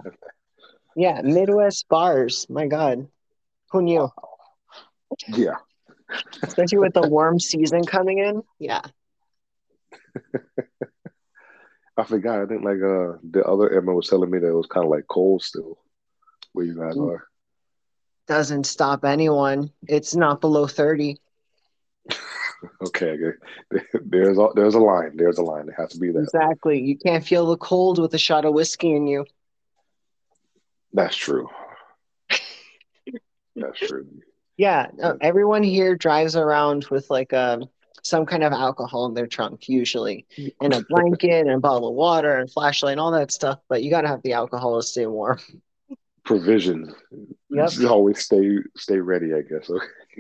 [0.96, 1.22] Yeah.
[1.26, 2.48] Midwest bars.
[2.50, 3.10] My God.
[3.72, 4.10] Who knew?
[5.28, 5.56] Yeah.
[6.42, 8.44] Especially with the warm season coming in.
[8.60, 8.80] Yeah.
[11.98, 12.42] I forgot.
[12.42, 14.92] I think like uh the other Emma was telling me that it was kind of
[14.92, 15.80] like cold still
[16.54, 17.10] where you guys Mm.
[17.10, 17.28] are.
[18.28, 19.72] Doesn't stop anyone.
[19.88, 21.18] It's not below 30.
[22.88, 23.12] Okay,
[23.72, 23.86] okay.
[24.06, 25.16] There's a there's a line.
[25.16, 25.68] There's a line.
[25.70, 26.20] It has to be that.
[26.24, 26.82] Exactly.
[26.82, 29.26] You can't feel the cold with a shot of whiskey in you.
[30.94, 31.50] That's true.
[33.56, 34.08] That's true.
[34.58, 37.66] Yeah, no, everyone here drives around with like um
[38.08, 40.26] some kind of alcohol in their trunk, usually,
[40.62, 43.60] and a blanket and a bottle of water and flashlight and all that stuff.
[43.70, 45.40] But you gotta have the alcohol to stay warm.
[46.24, 46.94] Provision.
[47.50, 47.70] Yep.
[47.70, 49.70] Just always stay stay ready, I guess.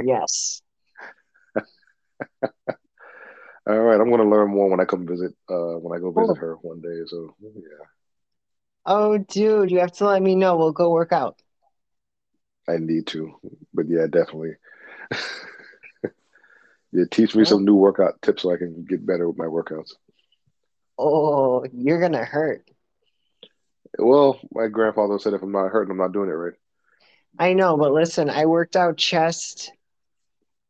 [0.03, 0.61] Yes.
[3.67, 6.27] All right, I'm gonna learn more when I come visit uh when I go visit
[6.27, 6.35] Cool.
[6.35, 7.01] her one day.
[7.07, 7.85] So yeah.
[8.85, 10.55] Oh, dude, you have to let me know.
[10.55, 11.41] We'll go work out.
[12.69, 13.37] I need to.
[13.73, 14.53] But yeah, definitely.
[16.91, 19.91] yeah, teach me some new workout tips so I can get better with my workouts.
[20.97, 22.69] Oh, you're gonna hurt.
[23.99, 26.53] Well, my grandfather said if I'm not hurting, I'm not doing it right.
[27.39, 29.71] I know, but listen, I worked out chest,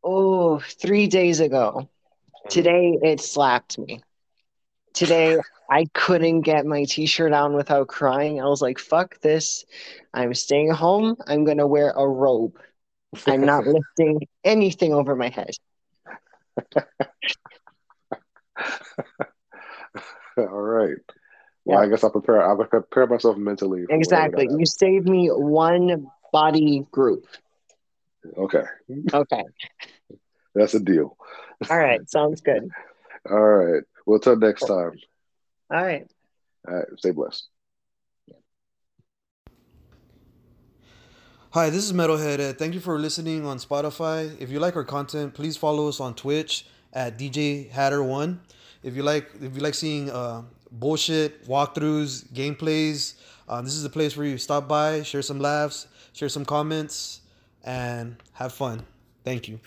[0.03, 1.89] oh, three days ago.
[2.43, 2.49] Hmm.
[2.49, 4.01] Today it slapped me.
[4.93, 5.37] Today
[5.69, 8.41] I couldn't get my t-shirt on without crying.
[8.41, 9.65] I was like, fuck this.
[10.13, 11.17] I'm staying home.
[11.27, 12.57] I'm gonna wear a robe.
[13.25, 15.51] I'm not lifting anything over my head.
[20.37, 20.95] All right.
[21.65, 21.85] Well, Yeah.
[21.85, 22.47] I guess I'll prepare.
[22.47, 23.85] I'll prepare myself mentally.
[23.89, 24.47] Exactly.
[24.49, 27.25] You saved me one body group.
[28.37, 28.63] Okay,
[29.13, 29.43] Okay.
[30.53, 31.17] that's a deal.
[31.69, 32.07] All right.
[32.09, 32.69] Sounds good.
[33.29, 33.83] All right.
[34.05, 34.91] Well, till next time.
[35.71, 36.07] All right.
[36.67, 36.87] All right.
[36.97, 37.47] Stay blessed.
[41.51, 42.41] Hi, this is Metalhead.
[42.41, 44.35] Uh, thank you for listening on Spotify.
[44.37, 48.41] If you like our content, please follow us on Twitch at DJ Hatter One.
[48.83, 50.41] If you like, if you like seeing uh,
[50.73, 53.13] bullshit walkthroughs, gameplays,
[53.47, 57.21] uh, this is the place where you stop by, share some laughs, share some comments,
[57.63, 58.85] and have fun.
[59.23, 59.61] Thank you.